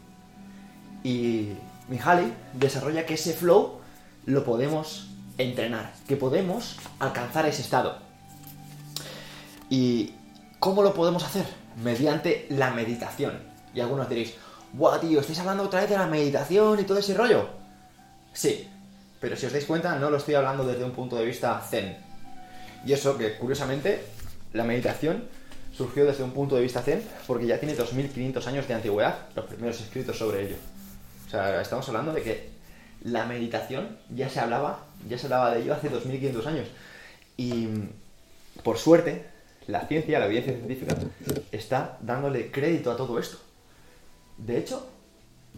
Y 1.03 1.53
Mihaly 1.87 2.33
desarrolla 2.53 3.05
que 3.05 3.15
ese 3.15 3.33
flow 3.33 3.79
lo 4.25 4.43
podemos 4.43 5.09
entrenar, 5.37 5.93
que 6.07 6.15
podemos 6.15 6.77
alcanzar 6.99 7.45
ese 7.45 7.61
estado. 7.61 7.97
¿Y 9.69 10.13
cómo 10.59 10.83
lo 10.83 10.93
podemos 10.93 11.23
hacer? 11.23 11.45
Mediante 11.83 12.47
la 12.49 12.71
meditación. 12.71 13.39
Y 13.73 13.79
algunos 13.79 14.09
diréis, 14.09 14.35
¡buah, 14.73 14.99
tío! 14.99 15.19
¿Estáis 15.19 15.39
hablando 15.39 15.63
otra 15.63 15.81
vez 15.81 15.89
de 15.89 15.97
la 15.97 16.07
meditación 16.07 16.79
y 16.79 16.83
todo 16.83 16.97
ese 16.97 17.13
rollo? 17.13 17.49
Sí, 18.33 18.67
pero 19.19 19.35
si 19.35 19.45
os 19.45 19.53
dais 19.53 19.65
cuenta, 19.65 19.97
no 19.97 20.09
lo 20.09 20.17
estoy 20.17 20.35
hablando 20.35 20.65
desde 20.65 20.83
un 20.83 20.91
punto 20.91 21.15
de 21.15 21.25
vista 21.25 21.59
zen. 21.61 22.08
Y 22.85 22.93
eso 22.93 23.17
que, 23.17 23.35
curiosamente, 23.37 24.01
la 24.53 24.63
meditación 24.63 25.25
surgió 25.75 26.05
desde 26.05 26.23
un 26.23 26.31
punto 26.31 26.55
de 26.55 26.61
vista 26.61 26.81
zen 26.81 27.01
porque 27.27 27.45
ya 27.45 27.59
tiene 27.59 27.75
2500 27.75 28.45
años 28.47 28.67
de 28.67 28.73
antigüedad, 28.73 29.27
los 29.35 29.45
primeros 29.45 29.79
escritos 29.79 30.17
sobre 30.17 30.45
ello. 30.45 30.55
O 31.27 31.29
sea, 31.29 31.61
estamos 31.61 31.87
hablando 31.87 32.11
de 32.11 32.21
que 32.21 32.49
la 33.03 33.25
meditación 33.25 33.97
ya 34.09 34.29
se 34.29 34.39
hablaba, 34.39 34.85
ya 35.07 35.17
se 35.17 35.27
hablaba 35.27 35.53
de 35.53 35.61
ello 35.61 35.73
hace 35.73 35.89
2500 35.89 36.47
años. 36.47 36.67
Y 37.37 37.67
por 38.63 38.77
suerte, 38.77 39.25
la 39.67 39.87
ciencia, 39.87 40.19
la 40.19 40.25
evidencia 40.25 40.53
científica, 40.53 40.95
está 41.51 41.97
dándole 42.01 42.51
crédito 42.51 42.91
a 42.91 42.97
todo 42.97 43.19
esto. 43.19 43.37
De 44.37 44.57
hecho, 44.57 44.89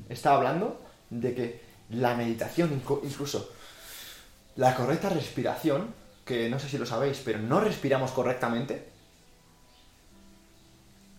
está 0.10 0.36
hablando 0.36 0.81
de 1.10 1.34
que 1.34 1.62
la 1.89 2.15
meditación, 2.15 2.81
incluso 3.03 3.51
la 4.55 4.75
correcta 4.75 5.10
respiración, 5.10 5.93
que 6.25 6.49
no 6.49 6.60
sé 6.60 6.69
si 6.69 6.77
lo 6.77 6.86
sabéis, 6.86 7.21
pero 7.23 7.39
no 7.39 7.60
respiramos 7.60 8.12
correctamente, 8.12 8.89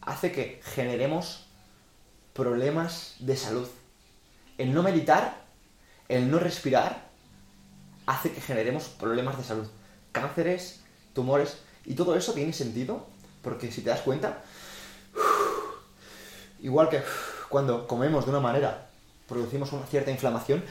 hace 0.01 0.33
que 0.33 0.61
generemos 0.65 1.47
problemas 2.33 3.17
de 3.19 3.37
salud. 3.37 3.69
El 4.59 4.75
no 4.75 4.83
meditar, 4.83 5.43
el 6.09 6.31
no 6.31 6.39
respirar, 6.39 7.09
hace 8.07 8.33
que 8.33 8.41
generemos 8.41 8.85
problemas 8.85 9.39
de 9.39 9.45
salud. 9.45 9.67
Cánceres, 10.13 10.83
tumores, 11.15 11.59
y 11.85 11.95
todo 11.95 12.17
eso 12.17 12.33
tiene 12.33 12.53
sentido, 12.53 13.07
porque 13.43 13.73
si 13.73 13.83
te 13.83 13.91
das 13.91 14.01
cuenta, 14.01 14.43
igual 16.61 16.89
que 16.89 17.03
cuando 17.49 17.87
comemos 17.87 18.25
de 18.25 18.31
una 18.31 18.41
manera, 18.41 18.89
producimos 19.29 19.73
una 19.73 19.87
cierta 19.87 20.11
inflamación, 20.11 20.63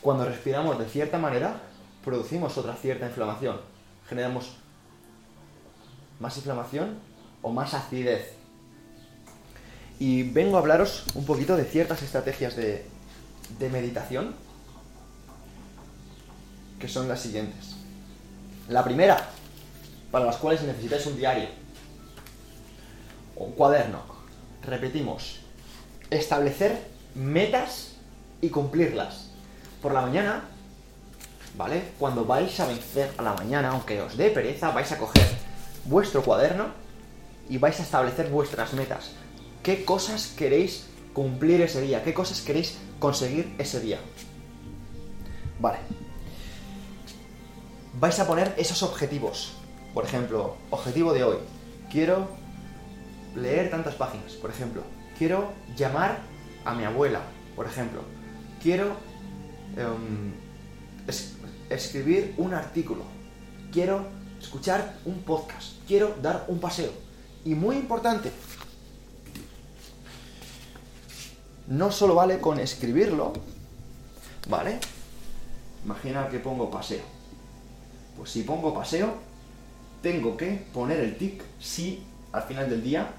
cuando 0.00 0.24
respiramos 0.24 0.78
de 0.78 0.86
cierta 0.86 1.18
manera, 1.18 1.60
producimos 2.08 2.56
otra 2.56 2.74
cierta 2.74 3.06
inflamación. 3.06 3.60
Generamos 4.08 4.56
más 6.20 6.34
inflamación 6.38 6.98
o 7.42 7.52
más 7.52 7.74
acidez. 7.74 8.32
Y 9.98 10.22
vengo 10.22 10.56
a 10.56 10.60
hablaros 10.60 11.04
un 11.14 11.26
poquito 11.26 11.54
de 11.54 11.66
ciertas 11.66 12.00
estrategias 12.02 12.56
de, 12.56 12.88
meditación, 13.70 14.34
que 16.80 16.88
son 16.88 17.08
las 17.08 17.20
siguientes. 17.20 17.76
La 18.70 18.82
primera, 18.84 19.28
para 20.10 20.24
las 20.24 20.36
cuales 20.38 20.62
necesitáis 20.62 21.04
un 21.04 21.18
diario 21.18 21.50
o 23.36 23.44
un 23.44 23.52
cuaderno. 23.52 24.00
Repetimos, 24.62 25.40
establecer 26.08 26.86
metas 27.14 27.96
y 28.40 28.48
cumplirlas. 28.48 29.28
Por 29.82 29.92
la 29.92 30.00
mañana, 30.00 30.44
¿vale? 31.58 31.82
Cuando 31.98 32.24
vais 32.24 32.58
a 32.60 32.66
vencer 32.66 33.12
a 33.18 33.22
la 33.22 33.34
mañana, 33.34 33.70
aunque 33.70 34.00
os 34.00 34.16
dé 34.16 34.30
pereza, 34.30 34.70
vais 34.70 34.90
a 34.92 34.96
coger 34.96 35.26
vuestro 35.84 36.22
cuaderno 36.22 36.66
y 37.50 37.58
vais 37.58 37.78
a 37.80 37.82
establecer 37.82 38.30
vuestras 38.30 38.72
metas. 38.74 39.10
¿Qué 39.64 39.84
cosas 39.84 40.28
queréis 40.38 40.86
cumplir 41.12 41.60
ese 41.60 41.80
día? 41.80 42.04
¿Qué 42.04 42.14
cosas 42.14 42.40
queréis 42.42 42.78
conseguir 43.00 43.56
ese 43.58 43.80
día? 43.80 43.98
Vale. 45.58 45.78
Vais 47.94 48.18
a 48.20 48.26
poner 48.26 48.54
esos 48.56 48.84
objetivos. 48.84 49.54
Por 49.92 50.04
ejemplo, 50.04 50.56
objetivo 50.70 51.12
de 51.12 51.24
hoy. 51.24 51.38
Quiero 51.90 52.28
leer 53.34 53.68
tantas 53.68 53.96
páginas, 53.96 54.34
por 54.34 54.50
ejemplo. 54.50 54.84
Quiero 55.18 55.52
llamar 55.76 56.20
a 56.64 56.72
mi 56.74 56.84
abuela, 56.84 57.22
por 57.56 57.66
ejemplo. 57.66 58.02
Quiero 58.62 58.92
em, 59.76 60.34
escribir 61.70 62.34
un 62.38 62.54
artículo. 62.54 63.02
Quiero 63.72 64.06
escuchar 64.40 64.96
un 65.04 65.22
podcast. 65.22 65.74
Quiero 65.86 66.14
dar 66.22 66.44
un 66.48 66.60
paseo. 66.60 66.90
Y 67.44 67.54
muy 67.54 67.76
importante, 67.76 68.30
no 71.68 71.92
solo 71.92 72.14
vale 72.14 72.40
con 72.40 72.58
escribirlo, 72.58 73.32
¿vale? 74.48 74.78
Imagina 75.84 76.28
que 76.28 76.38
pongo 76.38 76.70
paseo. 76.70 77.02
Pues 78.16 78.30
si 78.30 78.42
pongo 78.42 78.74
paseo, 78.74 79.14
tengo 80.02 80.36
que 80.36 80.66
poner 80.72 81.00
el 81.00 81.16
tic 81.16 81.42
si 81.60 82.02
al 82.32 82.42
final 82.42 82.68
del 82.68 82.82
día 82.82 83.10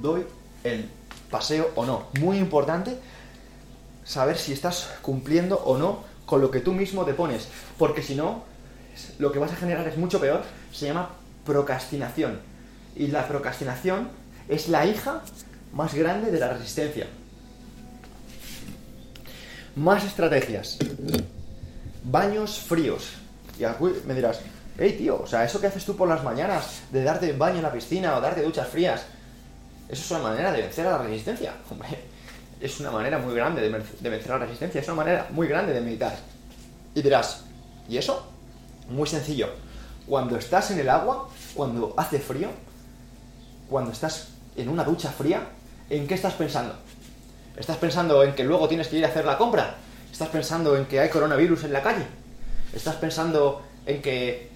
doy 0.00 0.24
el 0.64 0.88
paseo 1.30 1.70
o 1.74 1.84
no. 1.84 2.06
Muy 2.20 2.38
importante 2.38 2.98
saber 4.04 4.38
si 4.38 4.52
estás 4.52 4.90
cumpliendo 5.02 5.56
o 5.64 5.78
no 5.78 6.09
con 6.30 6.40
lo 6.40 6.48
que 6.48 6.60
tú 6.60 6.72
mismo 6.72 7.04
te 7.04 7.12
pones, 7.12 7.48
porque 7.76 8.04
si 8.04 8.14
no, 8.14 8.44
lo 9.18 9.32
que 9.32 9.40
vas 9.40 9.50
a 9.50 9.56
generar 9.56 9.88
es 9.88 9.96
mucho 9.96 10.20
peor, 10.20 10.44
se 10.72 10.86
llama 10.86 11.10
procrastinación. 11.44 12.38
Y 12.94 13.08
la 13.08 13.26
procrastinación 13.26 14.08
es 14.48 14.68
la 14.68 14.86
hija 14.86 15.22
más 15.72 15.92
grande 15.92 16.30
de 16.30 16.38
la 16.38 16.52
resistencia. 16.52 17.08
Más 19.74 20.04
estrategias. 20.04 20.78
Baños 22.04 22.60
fríos. 22.60 23.14
Y 23.58 23.64
me 24.06 24.14
dirás, 24.14 24.38
hey 24.78 24.94
tío, 24.96 25.20
o 25.20 25.26
sea, 25.26 25.44
eso 25.44 25.60
que 25.60 25.66
haces 25.66 25.84
tú 25.84 25.96
por 25.96 26.08
las 26.08 26.22
mañanas, 26.22 26.82
de 26.92 27.02
darte 27.02 27.32
baño 27.32 27.56
en 27.56 27.62
la 27.62 27.72
piscina 27.72 28.16
o 28.16 28.20
darte 28.20 28.42
duchas 28.42 28.68
frías, 28.68 29.02
eso 29.88 30.04
es 30.04 30.10
una 30.12 30.30
manera 30.30 30.52
de 30.52 30.62
vencer 30.62 30.86
a 30.86 30.92
la 30.92 30.98
resistencia. 30.98 31.54
Hombre, 31.70 31.88
es 32.60 32.78
una 32.80 32.90
manera 32.90 33.18
muy 33.18 33.34
grande 33.34 33.62
de, 33.62 33.68
vencer 34.10 34.30
la 34.30 34.38
resistencia, 34.38 34.80
es 34.80 34.86
una 34.88 34.96
manera 34.96 35.28
muy 35.30 35.48
grande 35.48 35.72
de 35.72 35.80
meditar. 35.80 36.14
Y 36.94 37.02
dirás, 37.02 37.44
¿y 37.88 37.96
eso? 37.96 38.26
Muy 38.88 39.08
sencillo. 39.08 39.48
Cuando 40.06 40.36
estás 40.36 40.70
en 40.70 40.80
el 40.80 40.88
agua, 40.88 41.28
cuando 41.54 41.94
hace 41.96 42.18
frío, 42.18 42.48
cuando 43.68 43.92
estás 43.92 44.28
en 44.56 44.68
una 44.68 44.84
ducha 44.84 45.10
fría, 45.10 45.42
¿en 45.88 46.06
qué 46.06 46.14
estás 46.14 46.34
pensando? 46.34 46.74
¿Estás 47.56 47.76
pensando 47.78 48.22
en 48.24 48.34
que 48.34 48.44
luego 48.44 48.68
tienes 48.68 48.88
que 48.88 48.98
ir 48.98 49.04
a 49.04 49.08
hacer 49.08 49.24
la 49.24 49.38
compra? 49.38 49.76
¿Estás 50.12 50.28
pensando 50.28 50.76
en 50.76 50.86
que 50.86 51.00
hay 51.00 51.08
coronavirus 51.08 51.64
en 51.64 51.72
la 51.72 51.82
calle? 51.82 52.04
¿Estás 52.72 52.96
pensando 52.96 53.62
en 53.86 54.02
que 54.02 54.50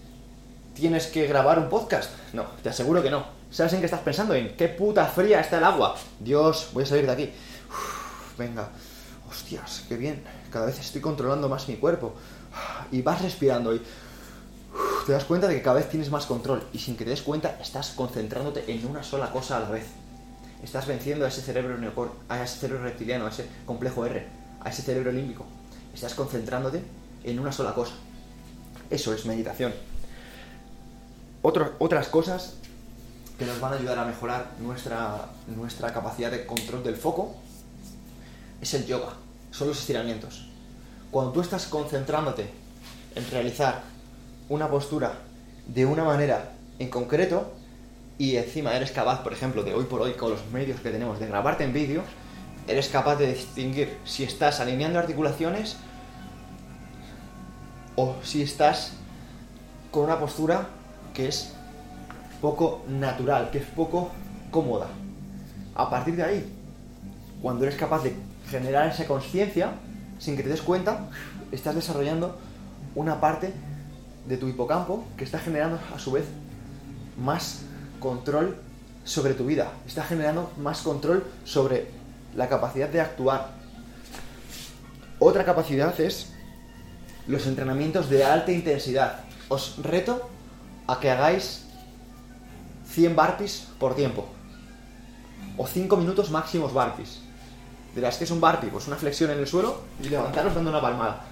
tienes 0.75 1.07
que 1.07 1.27
grabar 1.27 1.59
un 1.59 1.69
podcast? 1.69 2.11
No, 2.33 2.45
te 2.63 2.69
aseguro 2.69 3.03
que 3.03 3.11
no. 3.11 3.25
¿Sabes 3.51 3.73
en 3.75 3.81
qué 3.81 3.87
estás 3.87 4.01
pensando? 4.01 4.35
En 4.35 4.57
qué 4.57 4.69
puta 4.69 5.07
fría 5.07 5.41
está 5.41 5.59
el 5.59 5.65
agua. 5.65 5.97
Dios, 6.19 6.71
voy 6.73 6.83
a 6.83 6.87
salir 6.87 7.07
de 7.07 7.13
aquí. 7.13 7.33
Venga, 8.39 8.71
hostias, 9.29 9.85
qué 9.89 9.97
bien. 9.97 10.23
Cada 10.51 10.67
vez 10.67 10.79
estoy 10.79 11.01
controlando 11.01 11.49
más 11.49 11.69
mi 11.69 11.77
cuerpo. 11.77 12.15
Y 12.93 13.03
vas 13.03 13.23
respirando 13.23 13.75
y 13.75 13.83
te 15.07 15.13
das 15.13 15.25
cuenta 15.25 15.49
de 15.49 15.57
que 15.57 15.63
cada 15.63 15.77
vez 15.77 15.89
tienes 15.89 16.11
más 16.11 16.27
control. 16.27 16.63
Y 16.73 16.79
sin 16.79 16.97
que 16.97 17.05
te 17.05 17.11
des 17.11 17.23
cuenta, 17.23 17.59
estás 17.61 17.91
concentrándote 17.91 18.65
en 18.73 18.87
una 18.87 19.03
sola 19.03 19.31
cosa 19.31 19.57
a 19.57 19.61
la 19.61 19.71
vez. 19.71 19.87
Estás 20.63 20.87
venciendo 20.87 21.25
a 21.25 21.29
ese 21.29 21.43
cerebro 21.43 21.77
a 22.29 22.43
ese 22.43 22.59
cerebro 22.59 22.85
reptiliano, 22.85 23.27
a 23.27 23.29
ese 23.29 23.47
complejo 23.67 24.07
R, 24.07 24.27
a 24.61 24.71
ese 24.71 24.83
cerebro 24.83 25.13
límbico. 25.13 25.45
Estás 25.93 26.15
concentrándote 26.15 26.83
en 27.25 27.39
una 27.39 27.53
sola 27.53 27.75
cosa. 27.75 27.93
Eso 28.91 29.13
es 29.13 29.27
meditación. 29.27 29.73
otras 31.43 32.09
cosas 32.09 32.55
que 33.39 33.45
nos 33.45 33.61
van 33.61 33.73
a 33.73 33.77
ayudar 33.77 33.99
a 33.99 34.05
mejorar 34.05 34.53
nuestra, 34.61 35.27
nuestra 35.49 35.93
capacidad 35.93 36.31
de 36.31 36.47
control 36.47 36.85
del 36.85 36.97
foco 36.97 37.35
es 38.61 38.75
el 38.75 38.87
yoga, 38.87 39.15
son 39.51 39.69
los 39.69 39.79
estiramientos. 39.79 40.49
Cuando 41.11 41.33
tú 41.33 41.41
estás 41.41 41.67
concentrándote 41.67 42.49
en 43.15 43.31
realizar 43.31 43.83
una 44.49 44.69
postura 44.69 45.19
de 45.67 45.87
una 45.87 46.05
manera 46.05 46.53
en 46.79 46.89
concreto 46.89 47.53
y 48.19 48.37
encima 48.37 48.75
eres 48.75 48.93
capaz, 48.93 49.23
por 49.23 49.33
ejemplo, 49.33 49.63
de 49.63 49.75
hoy 49.75 49.85
por 49.85 50.01
hoy 50.03 50.15
con 50.15 50.31
los 50.31 50.47
medios 50.53 50.81
que 50.81 50.91
tenemos 50.91 51.19
de 51.19 51.27
grabarte 51.27 51.65
en 51.65 51.73
vídeo, 51.73 52.03
eres 52.67 52.89
capaz 52.89 53.17
de 53.17 53.35
distinguir 53.35 53.97
si 54.05 54.25
estás 54.25 54.61
alineando 54.61 54.99
articulaciones 54.99 55.77
o 57.97 58.17
si 58.23 58.43
estás 58.43 58.93
con 59.91 60.05
una 60.05 60.19
postura 60.19 60.69
que 61.13 61.29
es 61.29 61.53
poco 62.41 62.83
natural, 62.89 63.51
que 63.51 63.59
es 63.59 63.65
poco 63.65 64.11
cómoda. 64.51 64.89
A 65.75 65.89
partir 65.91 66.17
de 66.17 66.23
ahí, 66.23 66.53
cuando 67.41 67.65
eres 67.65 67.77
capaz 67.77 68.03
de 68.03 68.15
generar 68.55 68.87
esa 68.87 69.05
conciencia, 69.07 69.73
sin 70.21 70.37
que 70.37 70.45
te 70.45 70.49
des 70.49 70.63
cuenta, 70.63 71.09
estás 71.51 71.75
desarrollando 71.75 72.39
una 72.95 73.21
parte 73.21 73.53
de 74.29 74.37
tu 74.37 74.47
hipocampo 74.47 75.05
que 75.17 75.25
está 75.25 75.41
generando 75.41 75.81
a 75.93 75.99
su 75.99 76.13
vez 76.13 76.25
más 77.19 77.63
control 77.99 78.57
sobre 79.03 79.35
tu 79.35 79.45
vida, 79.45 79.73
está 79.89 80.05
generando 80.05 80.53
más 80.57 80.83
control 80.83 81.25
sobre 81.45 81.89
la 82.37 82.49
capacidad 82.49 82.89
de 82.89 83.01
actuar. 83.01 83.51
Otra 85.19 85.45
capacidad 85.45 86.01
es 86.01 86.33
los 87.27 87.49
entrenamientos 87.49 88.09
de 88.09 88.25
alta 88.25 88.53
intensidad. 88.53 89.25
Os 89.49 89.83
reto 89.83 90.31
a 90.87 91.01
que 91.01 91.11
hagáis 91.11 91.67
100 92.87 93.17
barpees 93.17 93.67
por 93.81 93.97
tiempo. 93.97 94.29
O 95.57 95.67
5 95.67 95.97
minutos 95.97 96.31
máximos 96.31 96.73
barpees. 96.73 97.25
Dirás 97.95 98.17
que 98.17 98.25
es 98.25 98.31
un 98.31 98.41
barpee, 98.41 98.71
pues 98.71 98.89
una 98.89 98.97
flexión 98.97 99.31
en 99.31 99.39
el 99.39 99.47
suelo 99.47 99.83
y 100.03 100.09
levantaros 100.09 100.55
dando 100.55 100.71
una 100.71 100.81
palmada. 100.81 101.25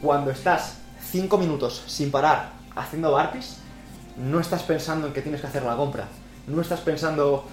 Cuando 0.00 0.30
estás 0.30 0.78
5 1.10 1.36
minutos 1.38 1.82
sin 1.86 2.10
parar 2.10 2.52
haciendo 2.74 3.12
barpees, 3.12 3.56
no 4.16 4.40
estás 4.40 4.62
pensando 4.62 5.06
en 5.06 5.12
que 5.12 5.22
tienes 5.22 5.40
que 5.40 5.46
hacer 5.46 5.62
la 5.62 5.76
compra. 5.76 6.08
No 6.46 6.62
estás 6.62 6.80
pensando 6.80 7.44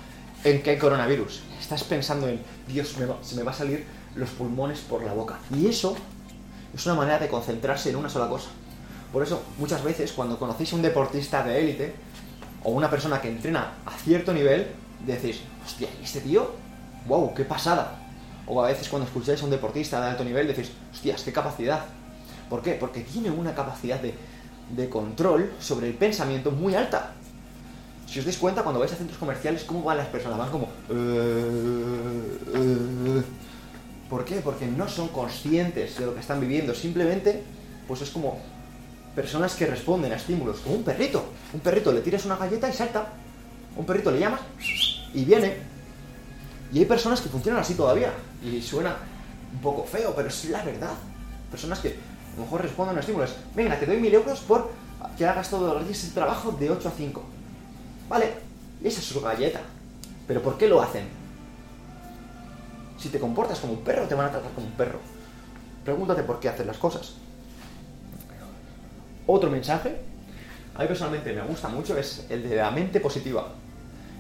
en 0.44 0.62
que 0.62 0.72
hay 0.72 0.78
coronavirus. 0.78 1.42
Estás 1.60 1.84
pensando 1.84 2.28
en, 2.28 2.42
Dios, 2.68 2.96
se 3.22 3.36
me 3.36 3.44
va 3.44 3.52
a 3.52 3.56
salir 3.56 3.86
los 4.16 4.30
pulmones 4.30 4.80
por 4.80 5.04
la 5.04 5.14
boca. 5.14 5.40
Y 5.54 5.68
eso 5.68 5.96
es 6.74 6.86
una 6.86 6.96
manera 6.96 7.20
de 7.20 7.28
concentrarse 7.28 7.90
en 7.90 7.98
una 7.98 8.10
sola 8.10 8.30
cosa. 8.30 8.50
Por 9.12 9.24
eso, 9.24 9.44
muchas 9.58 9.84
veces, 9.84 10.12
cuando 10.14 10.40
conocéis 10.40 10.74
a 10.74 10.76
un 10.76 10.82
deportista 10.82 11.44
de 11.44 11.60
élite 11.60 11.96
o 12.64 12.72
una 12.72 12.90
persona 12.90 13.22
que 13.22 13.30
entrena 13.30 13.74
a 13.86 13.92
cierto 13.92 14.34
nivel, 14.34 14.68
decís, 15.06 15.42
hostia, 15.66 15.90
¿y 16.02 16.04
este 16.04 16.22
tío? 16.22 16.52
¡Wow! 17.08 17.34
¡Qué 17.34 17.44
pasada! 17.44 18.07
O 18.48 18.64
a 18.64 18.68
veces 18.68 18.88
cuando 18.88 19.06
escucháis 19.06 19.42
a 19.42 19.46
un 19.46 19.52
deportista 19.52 20.00
de 20.00 20.08
alto 20.08 20.24
nivel, 20.24 20.48
decís, 20.48 20.72
hostias, 20.92 21.22
qué 21.24 21.34
capacidad. 21.34 21.86
¿Por 22.50 22.62
qué? 22.62 22.74
Porque 22.74 23.02
tiene 23.02 23.30
una 23.30 23.54
capacidad 23.54 24.00
de, 24.00 24.14
de 24.76 24.90
control 24.90 25.52
sobre 25.60 25.88
el 25.88 25.94
pensamiento 25.94 26.52
muy 26.52 26.76
alta. 26.76 27.12
Si 28.08 28.20
os 28.20 28.26
dais 28.26 28.38
cuenta, 28.38 28.64
cuando 28.64 28.80
vais 28.80 28.92
a 28.94 28.96
centros 28.96 29.20
comerciales, 29.20 29.66
¿cómo 29.66 29.84
van 29.84 29.98
las 29.98 30.08
personas? 30.08 30.38
Van 30.38 30.50
como... 30.50 30.68
Eh, 30.90 32.38
eh". 32.56 33.24
¿Por 34.10 34.24
qué? 34.24 34.36
Porque 34.36 34.66
no 34.66 34.88
son 34.88 35.10
conscientes 35.10 35.98
de 35.98 36.06
lo 36.06 36.14
que 36.14 36.22
están 36.22 36.40
viviendo. 36.40 36.74
Simplemente, 36.74 37.44
pues 37.86 38.02
es 38.02 38.10
como 38.10 38.40
personas 39.14 39.56
que 39.56 39.66
responden 39.66 40.14
a 40.14 40.16
estímulos. 40.16 40.60
Como 40.60 40.76
un 40.76 40.84
perrito. 40.84 41.26
Un 41.54 41.60
perrito 41.60 41.92
le 41.92 42.00
tiras 42.00 42.24
una 42.24 42.38
galleta 42.38 42.70
y 42.70 42.74
salta. 42.74 43.10
Un 43.76 43.86
perrito 43.86 44.10
le 44.10 44.20
llamas 44.22 44.40
y 45.14 45.26
viene. 45.26 45.58
Y 46.72 46.80
hay 46.80 46.86
personas 46.86 47.20
que 47.20 47.28
funcionan 47.28 47.62
así 47.62 47.74
todavía. 47.74 48.14
Y 48.44 48.62
suena 48.62 48.96
un 49.54 49.60
poco 49.60 49.84
feo, 49.84 50.14
pero 50.16 50.28
es 50.28 50.46
la 50.46 50.64
verdad. 50.64 50.94
Personas 51.52 51.80
que 51.80 51.90
a 51.90 52.38
lo 52.38 52.44
mejor 52.44 52.62
responden 52.62 52.98
a 52.98 53.00
estímulos. 53.00 53.36
Venga, 53.56 53.80
te 53.80 53.86
doy 53.86 53.98
mil 53.98 54.14
euros 54.14 54.40
por 54.42 54.72
que 55.18 55.26
hagas 55.26 55.50
todo 55.50 55.74
los 55.74 55.86
días 55.86 56.04
el 56.04 56.14
trabajo 56.14 56.52
de 56.52 56.70
8 56.70 56.88
a 56.88 56.92
5. 56.92 57.24
Vale, 58.10 58.34
esa 58.84 59.00
es 59.00 59.06
su 59.06 59.22
galleta. 59.22 59.62
Pero 60.28 60.42
¿por 60.42 60.58
qué 60.58 60.68
lo 60.68 60.82
hacen? 60.82 61.08
Si 62.98 63.10
te 63.10 63.20
comportas 63.20 63.60
como 63.60 63.74
un 63.74 63.84
perro, 63.84 64.08
te 64.08 64.16
van 64.16 64.28
a 64.28 64.32
tratar 64.32 64.52
como 64.52 64.68
un 64.68 64.74
perro. 64.74 65.00
Pregúntate 65.86 66.24
por 66.24 66.40
qué 66.40 66.50
hacen 66.50 66.68
las 66.68 66.78
cosas. 66.78 67.14
Otro 69.26 69.50
mensaje, 69.50 69.98
a 70.76 70.82
mí 70.82 70.88
personalmente 70.88 71.34
me 71.34 71.42
gusta 71.42 71.68
mucho, 71.68 71.98
es 71.98 72.26
el 72.30 72.48
de 72.48 72.56
la 72.56 72.72
mente 72.72 73.00
positiva. 73.00 73.48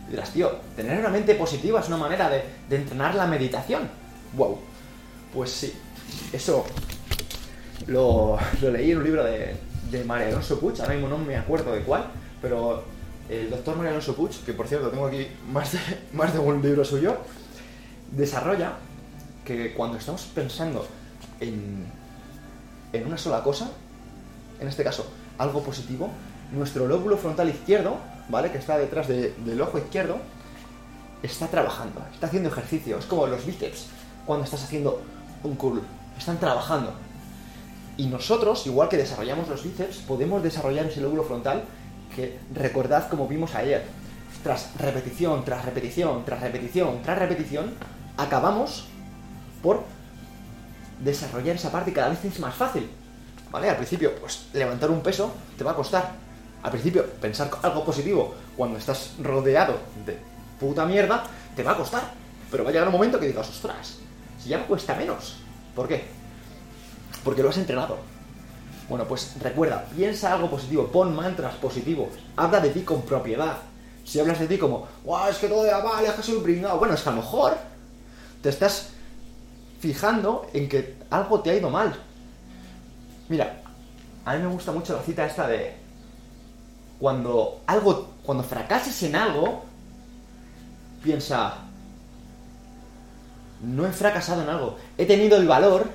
Y 0.07 0.11
dirás, 0.11 0.31
tío, 0.31 0.51
tener 0.75 0.99
una 0.99 1.09
mente 1.09 1.35
positiva 1.35 1.79
es 1.79 1.87
una 1.87 1.97
manera 1.97 2.29
de, 2.29 2.43
entrenar 2.69 3.15
la 3.15 3.25
meditación. 3.25 3.89
Wow. 4.37 4.59
Pues 5.33 5.51
sí, 5.51 5.73
eso 6.31 6.65
lo, 7.87 8.37
leí 8.61 8.91
en 8.91 8.99
un 8.99 9.03
libro 9.03 9.23
de, 9.23 9.55
de 9.91 10.03
María 10.03 10.27
Alonso 10.27 10.59
ahora 10.79 10.93
mismo 10.93 11.07
no 11.09 11.17
me 11.17 11.35
acuerdo 11.35 11.73
de 11.73 11.81
cuál, 11.81 12.05
pero 12.41 12.83
el 13.29 13.49
doctor 13.49 13.75
María 13.75 13.91
Alonso 13.91 14.15
Puig, 14.15 14.31
que 14.45 14.53
por 14.53 14.67
cierto 14.67 14.89
tengo 14.89 15.07
aquí 15.07 15.27
más 15.51 15.73
de, 15.73 15.79
más 16.13 16.33
de 16.33 16.39
un 16.39 16.61
libro 16.61 16.85
suyo, 16.85 17.17
desarrolla 18.11 18.73
que 19.43 19.73
cuando 19.73 19.97
estamos 19.97 20.23
pensando 20.33 20.85
en, 21.39 21.85
en 22.93 23.07
una 23.07 23.17
sola 23.17 23.43
cosa, 23.43 23.69
en 24.59 24.67
este 24.67 24.83
caso 24.83 25.05
algo 25.37 25.63
positivo, 25.63 26.09
nuestro 26.51 26.87
lóbulo 26.87 27.17
frontal 27.17 27.49
izquierdo, 27.49 27.97
¿vale? 28.29 28.51
Que 28.51 28.57
está 28.57 28.77
detrás 28.77 29.07
del 29.07 29.61
ojo 29.61 29.77
izquierdo, 29.77 30.19
está 31.23 31.47
trabajando, 31.47 32.01
está 32.13 32.27
haciendo 32.27 32.49
ejercicio. 32.49 32.97
Es 32.97 33.05
como 33.05 33.27
los 33.27 33.45
bíceps 33.45 33.87
cuando 34.27 34.45
estás 34.45 34.63
haciendo 34.63 35.01
un 35.43 35.55
curl. 35.55 35.81
Están 36.17 36.37
trabajando. 36.39 36.93
Y 37.95 38.05
nosotros, 38.07 38.67
igual 38.67 38.89
que 38.89 38.97
desarrollamos 38.97 39.47
los 39.47 39.63
bíceps, 39.63 39.97
podemos 39.99 40.43
desarrollar 40.43 40.85
ese 40.85 41.01
lóbulo 41.01 41.23
frontal 41.23 41.63
que 42.15 42.37
recordad 42.53 43.09
como 43.09 43.27
vimos 43.27 43.55
ayer. 43.55 43.85
Tras 44.43 44.69
repetición, 44.77 45.43
tras 45.43 45.65
repetición, 45.65 46.23
tras 46.25 46.41
repetición, 46.41 47.01
tras 47.01 47.17
repetición, 47.17 47.73
acabamos 48.17 48.85
por 49.63 49.83
desarrollar 51.03 51.55
esa 51.55 51.71
parte 51.71 51.91
y 51.91 51.93
cada 51.93 52.09
vez 52.09 52.23
es 52.23 52.39
más 52.39 52.53
fácil. 52.53 52.87
¿Vale? 53.49 53.69
Al 53.69 53.77
principio, 53.77 54.13
pues 54.19 54.47
levantar 54.53 54.91
un 54.91 55.01
peso 55.01 55.31
te 55.57 55.63
va 55.63 55.71
a 55.71 55.75
costar. 55.75 56.11
Al 56.61 56.71
principio, 56.71 57.05
pensar 57.21 57.49
algo 57.63 57.85
positivo 57.85 58.35
cuando 58.57 58.77
estás 58.77 59.13
rodeado 59.23 59.77
de 60.05 60.17
puta 60.59 60.85
mierda, 60.85 61.23
te 61.55 61.63
va 61.63 61.71
a 61.71 61.77
costar. 61.77 62.11
Pero 62.51 62.63
va 62.63 62.69
a 62.69 62.73
llegar 62.73 62.87
un 62.87 62.93
momento 62.93 63.19
que 63.19 63.27
digas, 63.27 63.49
ostras, 63.49 63.99
si 64.41 64.49
ya 64.49 64.65
cuesta 64.65 64.95
menos. 64.95 65.37
¿Por 65.75 65.87
qué? 65.87 66.05
Porque 67.23 67.43
lo 67.43 67.49
has 67.49 67.57
entrenado. 67.57 67.97
Bueno, 68.89 69.05
pues 69.05 69.35
recuerda, 69.41 69.85
piensa 69.95 70.33
algo 70.33 70.49
positivo, 70.49 70.87
pon 70.87 71.13
mantras 71.13 71.55
positivos, 71.55 72.09
habla 72.37 72.61
de 72.61 72.69
ti 72.69 72.81
con 72.81 73.01
propiedad. 73.01 73.57
Si 74.05 74.19
hablas 74.19 74.39
de 74.39 74.47
ti 74.47 74.57
como, 74.57 74.87
wow, 75.03 75.27
es 75.29 75.37
que 75.37 75.47
todo 75.49 75.67
va 75.67 75.83
mal, 75.83 76.05
es 76.05 76.13
que 76.13 76.23
soy 76.23 76.35
un 76.35 76.43
pringado, 76.43 76.79
bueno, 76.79 76.93
es 76.93 77.05
a 77.05 77.11
lo 77.11 77.17
mejor 77.17 77.57
te 78.41 78.49
estás 78.49 78.91
fijando 79.81 80.47
en 80.53 80.69
que 80.69 80.95
algo 81.09 81.41
te 81.41 81.51
ha 81.51 81.55
ido 81.55 81.69
mal. 81.69 81.93
Mira, 83.27 83.61
a 84.23 84.35
mí 84.35 84.43
me 84.43 84.49
gusta 84.49 84.71
mucho 84.71 84.95
la 84.95 85.01
cita 85.01 85.25
esta 85.25 85.47
de 85.47 85.75
cuando 86.99 87.61
algo, 87.67 88.13
cuando 88.23 88.43
fracases 88.43 89.03
en 89.03 89.15
algo, 89.15 89.63
piensa, 91.03 91.66
no 93.61 93.85
he 93.85 93.91
fracasado 93.91 94.41
en 94.43 94.49
algo, 94.49 94.77
he 94.97 95.05
tenido 95.05 95.37
el 95.37 95.47
valor 95.47 95.87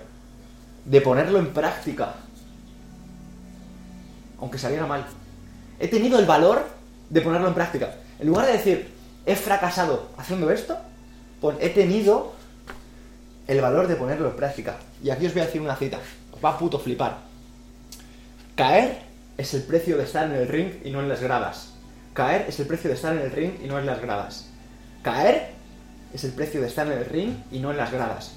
de 0.85 1.01
ponerlo 1.01 1.39
en 1.39 1.53
práctica 1.53 2.15
aunque 4.43 4.59
saliera 4.59 4.87
mal. 4.87 5.07
He 5.79 5.87
tenido 5.87 6.19
el 6.19 6.27
valor 6.27 6.67
de 7.09 7.21
ponerlo 7.21 7.47
en 7.47 7.55
práctica. 7.55 7.95
En 8.19 8.27
lugar 8.27 8.47
de 8.47 8.53
decir, 8.53 8.93
he 9.25 9.37
fracasado 9.37 10.11
haciendo 10.19 10.51
esto, 10.51 10.77
he 11.61 11.69
tenido 11.69 12.35
el 13.47 13.61
valor 13.61 13.87
de 13.87 13.95
ponerlo 13.95 14.29
en 14.29 14.37
práctica. 14.37 14.77
Y 15.03 15.11
aquí 15.11 15.27
os 15.27 15.33
voy 15.33 15.43
a 15.43 15.47
decir 15.47 15.61
una 15.61 15.77
cita. 15.77 16.01
Os 16.33 16.45
va 16.45 16.51
a 16.51 16.59
puto 16.59 16.81
flipar. 16.81 17.19
Caer 18.57 18.99
es 19.39 19.55
el 19.55 19.63
precio 19.63 19.97
de 19.97 20.05
estar 20.05 20.27
en 20.27 20.35
el 20.35 20.49
ring 20.49 20.73
y 20.85 20.91
no 20.91 21.01
en 21.01 21.09
las 21.09 21.21
gradas. 21.21 21.75
Caer 22.13 22.47
es 22.49 22.59
el 22.59 22.67
precio 22.67 22.91
de 22.91 22.97
estar 22.97 23.15
en 23.15 23.21
el 23.21 23.31
ring 23.31 23.53
y 23.63 23.69
no 23.69 23.79
en 23.79 23.87
las 23.87 24.03
gradas. 24.03 24.49
Caer 25.03 25.53
es 26.13 26.25
el 26.25 26.33
precio 26.33 26.61
de 26.61 26.69
estar 26.69 26.87
en 26.87 26.93
el 26.93 27.05
ring 27.05 27.37
y 27.51 27.59
no 27.59 27.71
en 27.71 27.77
las 27.77 27.91
gradas. 27.91 28.33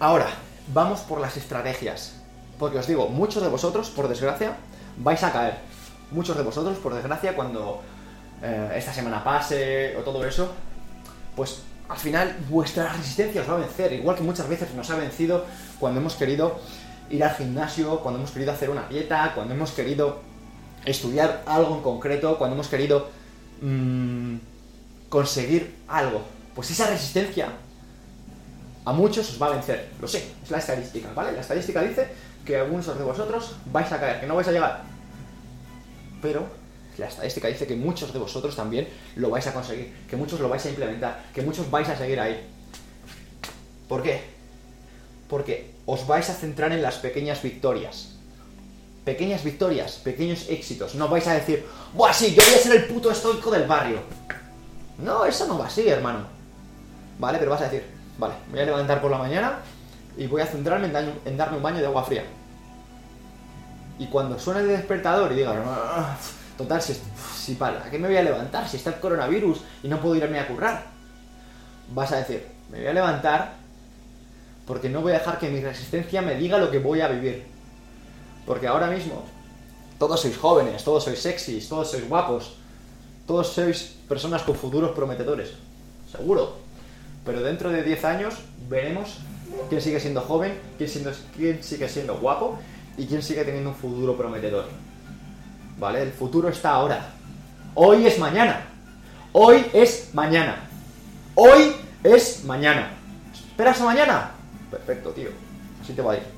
Ahora, 0.00 0.28
vamos 0.72 1.00
por 1.00 1.20
las 1.20 1.36
estrategias. 1.36 2.14
Porque 2.58 2.78
os 2.78 2.86
digo, 2.86 3.08
muchos 3.08 3.42
de 3.42 3.48
vosotros, 3.48 3.90
por 3.90 4.08
desgracia, 4.08 4.56
vais 4.98 5.22
a 5.22 5.32
caer. 5.32 5.54
Muchos 6.10 6.36
de 6.36 6.42
vosotros, 6.42 6.78
por 6.78 6.94
desgracia, 6.94 7.34
cuando 7.34 7.82
eh, 8.42 8.74
esta 8.76 8.92
semana 8.92 9.22
pase 9.22 9.96
o 9.96 10.00
todo 10.00 10.24
eso, 10.26 10.52
pues 11.36 11.62
al 11.88 11.96
final 11.96 12.36
vuestra 12.48 12.92
resistencia 12.92 13.42
os 13.42 13.48
va 13.48 13.54
a 13.54 13.58
vencer. 13.58 13.92
Igual 13.92 14.16
que 14.16 14.22
muchas 14.22 14.48
veces 14.48 14.74
nos 14.74 14.90
ha 14.90 14.96
vencido 14.96 15.44
cuando 15.78 16.00
hemos 16.00 16.14
querido 16.14 16.58
ir 17.10 17.24
al 17.24 17.34
gimnasio, 17.34 18.00
cuando 18.00 18.18
hemos 18.18 18.32
querido 18.32 18.52
hacer 18.52 18.70
una 18.70 18.88
dieta, 18.88 19.32
cuando 19.34 19.54
hemos 19.54 19.72
querido 19.72 20.20
estudiar 20.84 21.42
algo 21.46 21.76
en 21.76 21.82
concreto, 21.82 22.38
cuando 22.38 22.54
hemos 22.54 22.68
querido 22.68 23.08
mm, 23.60 24.36
conseguir 25.08 25.76
algo. 25.88 26.22
Pues 26.54 26.70
esa 26.70 26.86
resistencia 26.88 27.52
a 28.84 28.92
muchos 28.92 29.30
os 29.30 29.40
va 29.40 29.48
a 29.48 29.50
vencer. 29.50 29.90
Lo 30.00 30.08
sé, 30.08 30.30
es 30.42 30.50
la 30.50 30.58
estadística, 30.58 31.12
¿vale? 31.14 31.32
La 31.32 31.40
estadística 31.40 31.82
dice 31.82 32.08
que 32.44 32.56
algunos 32.56 32.86
de 32.86 33.04
vosotros 33.04 33.56
vais 33.70 33.92
a 33.92 34.00
caer, 34.00 34.20
que 34.20 34.26
no 34.26 34.34
vais 34.34 34.48
a 34.48 34.52
llegar. 34.52 34.82
Pero 36.22 36.46
la 36.96 37.06
estadística 37.06 37.48
dice 37.48 37.66
que 37.66 37.76
muchos 37.76 38.12
de 38.12 38.18
vosotros 38.18 38.56
también 38.56 38.88
lo 39.16 39.30
vais 39.30 39.46
a 39.46 39.52
conseguir, 39.52 39.92
que 40.08 40.16
muchos 40.16 40.40
lo 40.40 40.48
vais 40.48 40.64
a 40.64 40.70
implementar, 40.70 41.24
que 41.34 41.42
muchos 41.42 41.70
vais 41.70 41.88
a 41.88 41.96
seguir 41.96 42.18
ahí. 42.18 42.40
¿Por 43.88 44.02
qué? 44.02 44.22
Porque 45.28 45.74
os 45.86 46.06
vais 46.06 46.28
a 46.30 46.34
centrar 46.34 46.72
en 46.72 46.82
las 46.82 46.96
pequeñas 46.96 47.42
victorias. 47.42 48.17
Pequeñas 49.08 49.42
victorias, 49.42 49.92
pequeños 50.04 50.50
éxitos. 50.50 50.94
No 50.94 51.08
vais 51.08 51.26
a 51.26 51.32
decir, 51.32 51.64
¡buah, 51.94 52.12
sí, 52.12 52.34
yo 52.34 52.42
voy 52.44 52.52
a 52.52 52.58
ser 52.58 52.76
el 52.76 52.84
puto 52.84 53.10
estoico 53.10 53.50
del 53.50 53.66
barrio! 53.66 54.00
No, 54.98 55.24
eso 55.24 55.46
no 55.46 55.56
va 55.56 55.64
así, 55.64 55.88
hermano. 55.88 56.26
¿vale? 57.18 57.38
Pero 57.38 57.50
vas 57.50 57.62
a 57.62 57.64
decir, 57.70 57.84
vale, 58.18 58.34
voy 58.50 58.60
a 58.60 58.64
levantar 58.66 59.00
por 59.00 59.10
la 59.10 59.16
mañana 59.16 59.60
y 60.18 60.26
voy 60.26 60.42
a 60.42 60.46
centrarme 60.46 60.92
en, 61.24 61.36
darme 61.38 61.56
un 61.56 61.62
baño 61.62 61.78
de 61.78 61.86
agua 61.86 62.04
fría. 62.04 62.22
Y 63.98 64.08
cuando 64.08 64.38
suene 64.38 64.60
el 64.60 64.68
despertador 64.68 65.32
y 65.32 65.36
diga, 65.36 65.54
total, 66.58 66.82
si, 66.82 67.00
si 67.34 67.54
para, 67.54 67.90
qué 67.90 67.98
me 67.98 68.08
voy 68.08 68.18
a 68.18 68.22
levantar? 68.22 68.68
Si 68.68 68.76
está 68.76 68.90
el 68.90 69.00
coronavirus 69.00 69.62
y 69.84 69.88
no 69.88 70.02
puedo 70.02 70.16
irme 70.16 70.38
a 70.38 70.46
currar. 70.46 70.84
Vas 71.94 72.12
a 72.12 72.16
decir, 72.16 72.46
me 72.70 72.76
voy 72.76 72.88
a 72.88 72.92
levantar 72.92 73.52
porque 74.66 74.90
no 74.90 75.00
voy 75.00 75.12
a 75.12 75.18
dejar 75.20 75.38
que 75.38 75.48
mi 75.48 75.62
resistencia 75.62 76.20
me 76.20 76.34
diga 76.34 76.58
lo 76.58 76.70
que 76.70 76.78
voy 76.78 77.00
a 77.00 77.08
vivir. 77.08 77.46
Porque 78.48 78.66
ahora 78.66 78.86
mismo 78.86 79.22
todos 79.98 80.22
sois 80.22 80.38
jóvenes, 80.38 80.82
todos 80.82 81.04
sois 81.04 81.20
sexys, 81.20 81.68
todos 81.68 81.90
sois 81.90 82.08
guapos, 82.08 82.56
todos 83.26 83.52
sois 83.52 84.00
personas 84.08 84.40
con 84.42 84.56
futuros 84.56 84.92
prometedores. 84.96 85.52
Seguro. 86.10 86.56
Pero 87.26 87.42
dentro 87.42 87.68
de 87.68 87.82
10 87.82 88.04
años 88.06 88.34
veremos 88.70 89.18
quién 89.68 89.82
sigue 89.82 90.00
siendo 90.00 90.22
joven, 90.22 90.56
quién, 90.78 90.88
sigue 91.62 91.88
siendo 91.90 92.16
guapo 92.16 92.58
y 92.96 93.04
quién 93.04 93.22
sigue 93.22 93.44
teniendo 93.44 93.68
un 93.68 93.76
futuro 93.76 94.16
prometedor. 94.16 94.64
¿Vale? 95.78 96.00
El 96.00 96.12
futuro 96.12 96.48
está 96.48 96.70
ahora. 96.70 97.12
Hoy 97.74 98.06
es 98.06 98.18
mañana. 98.18 98.64
Hoy 99.32 99.66
es 99.74 100.08
mañana. 100.14 100.64
Hoy 101.34 101.76
es 102.02 102.44
mañana. 102.44 102.92
¿Esperas 103.30 103.78
a 103.82 103.84
mañana? 103.84 104.30
Perfecto, 104.70 105.10
tío. 105.10 105.28
Así 105.82 105.92
te 105.92 106.00
va 106.00 106.12
a 106.12 106.16
ir. 106.16 106.37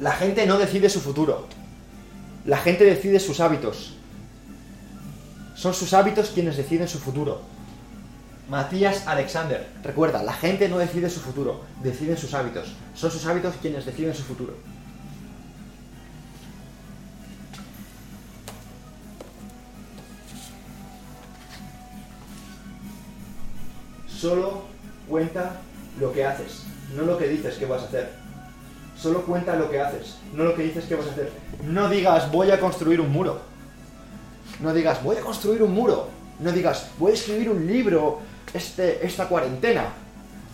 La 0.00 0.12
gente 0.12 0.46
no 0.46 0.58
decide 0.58 0.90
su 0.90 1.00
futuro. 1.00 1.46
La 2.44 2.58
gente 2.58 2.84
decide 2.84 3.18
sus 3.18 3.40
hábitos. 3.40 3.94
Son 5.54 5.72
sus 5.72 5.94
hábitos 5.94 6.30
quienes 6.30 6.56
deciden 6.56 6.86
su 6.86 6.98
futuro. 6.98 7.40
Matías 8.48 9.06
Alexander. 9.06 9.66
Recuerda, 9.82 10.22
la 10.22 10.34
gente 10.34 10.68
no 10.68 10.78
decide 10.78 11.10
su 11.10 11.20
futuro, 11.20 11.62
deciden 11.82 12.16
sus 12.16 12.34
hábitos. 12.34 12.68
Son 12.94 13.10
sus 13.10 13.24
hábitos 13.26 13.54
quienes 13.60 13.86
deciden 13.86 14.14
su 14.14 14.22
futuro. 14.22 14.54
Solo 24.06 24.64
cuenta 25.08 25.60
lo 26.00 26.12
que 26.12 26.24
haces, 26.24 26.64
no 26.94 27.02
lo 27.02 27.18
que 27.18 27.28
dices 27.28 27.56
que 27.56 27.66
vas 27.66 27.82
a 27.82 27.86
hacer. 27.86 28.25
Solo 28.98 29.22
cuenta 29.22 29.56
lo 29.56 29.70
que 29.70 29.80
haces, 29.80 30.16
no 30.32 30.44
lo 30.44 30.54
que 30.54 30.62
dices 30.62 30.84
que 30.86 30.94
vas 30.94 31.06
a 31.06 31.10
hacer. 31.10 31.30
No 31.62 31.88
digas 31.88 32.30
voy 32.32 32.50
a 32.50 32.58
construir 32.58 33.00
un 33.00 33.12
muro. 33.12 33.40
No 34.60 34.72
digas 34.72 35.02
voy 35.02 35.16
a 35.16 35.20
construir 35.20 35.62
un 35.62 35.74
muro. 35.74 36.08
No 36.40 36.50
digas 36.50 36.88
voy 36.98 37.12
a 37.12 37.14
escribir 37.14 37.50
un 37.50 37.66
libro 37.66 38.20
este, 38.54 39.06
esta 39.06 39.28
cuarentena. 39.28 39.92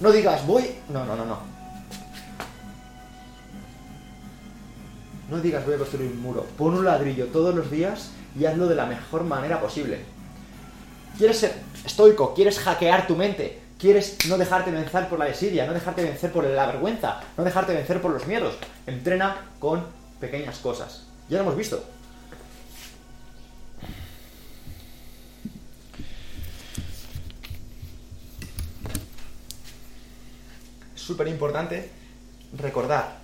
No 0.00 0.10
digas 0.10 0.44
voy... 0.46 0.64
No, 0.88 1.04
no, 1.04 1.14
no, 1.14 1.24
no. 1.24 1.38
No 5.30 5.40
digas 5.40 5.64
voy 5.64 5.74
a 5.74 5.78
construir 5.78 6.10
un 6.10 6.20
muro. 6.20 6.44
Pon 6.58 6.74
un 6.74 6.84
ladrillo 6.84 7.26
todos 7.26 7.54
los 7.54 7.70
días 7.70 8.10
y 8.38 8.44
hazlo 8.44 8.66
de 8.66 8.74
la 8.74 8.86
mejor 8.86 9.22
manera 9.22 9.60
posible. 9.60 10.00
¿Quieres 11.16 11.38
ser 11.38 11.54
estoico? 11.84 12.34
¿Quieres 12.34 12.58
hackear 12.58 13.06
tu 13.06 13.14
mente? 13.14 13.61
Quieres 13.82 14.16
no 14.28 14.38
dejarte 14.38 14.70
vencer 14.70 15.08
por 15.08 15.18
la 15.18 15.24
desidia, 15.24 15.66
no 15.66 15.74
dejarte 15.74 16.04
vencer 16.04 16.30
por 16.30 16.44
la 16.44 16.66
vergüenza, 16.66 17.20
no 17.36 17.42
dejarte 17.42 17.74
vencer 17.74 18.00
por 18.00 18.12
los 18.12 18.28
miedos. 18.28 18.54
Entrena 18.86 19.48
con 19.58 19.84
pequeñas 20.20 20.58
cosas. 20.58 21.02
Ya 21.28 21.38
lo 21.38 21.42
hemos 21.42 21.56
visto. 21.56 21.84
Es 30.94 31.02
súper 31.02 31.26
importante 31.26 31.90
recordar 32.56 33.18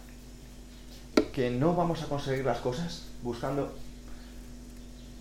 que 1.32 1.50
no 1.50 1.76
vamos 1.76 2.02
a 2.02 2.06
conseguir 2.06 2.44
las 2.44 2.58
cosas 2.58 3.04
buscando 3.22 3.72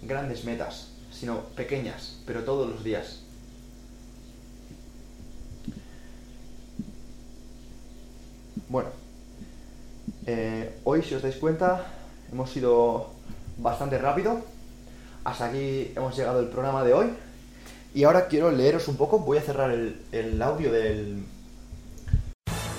grandes 0.01 0.45
metas, 0.45 0.93
sino 1.11 1.41
pequeñas, 1.55 2.17
pero 2.25 2.43
todos 2.43 2.67
los 2.67 2.83
días. 2.83 3.19
Bueno, 8.69 8.89
eh, 10.25 10.79
si 11.03 11.15
os 11.15 11.21
dais 11.21 11.35
cuenta 11.35 11.85
hemos 12.31 12.51
sido 12.51 13.11
bastante 13.57 13.97
rápido. 13.97 14.41
Hasta 15.23 15.45
aquí 15.45 15.91
hemos 15.95 16.15
llegado 16.15 16.39
el 16.39 16.47
programa 16.47 16.83
de 16.83 16.93
hoy. 16.93 17.07
Y 17.93 18.03
ahora 18.03 18.27
quiero 18.27 18.51
leeros 18.51 18.87
un 18.87 18.97
poco, 18.97 19.19
voy 19.19 19.37
a 19.37 19.41
cerrar 19.41 19.71
el, 19.71 20.01
el 20.11 20.41
audio 20.41 20.71
del, 20.71 21.25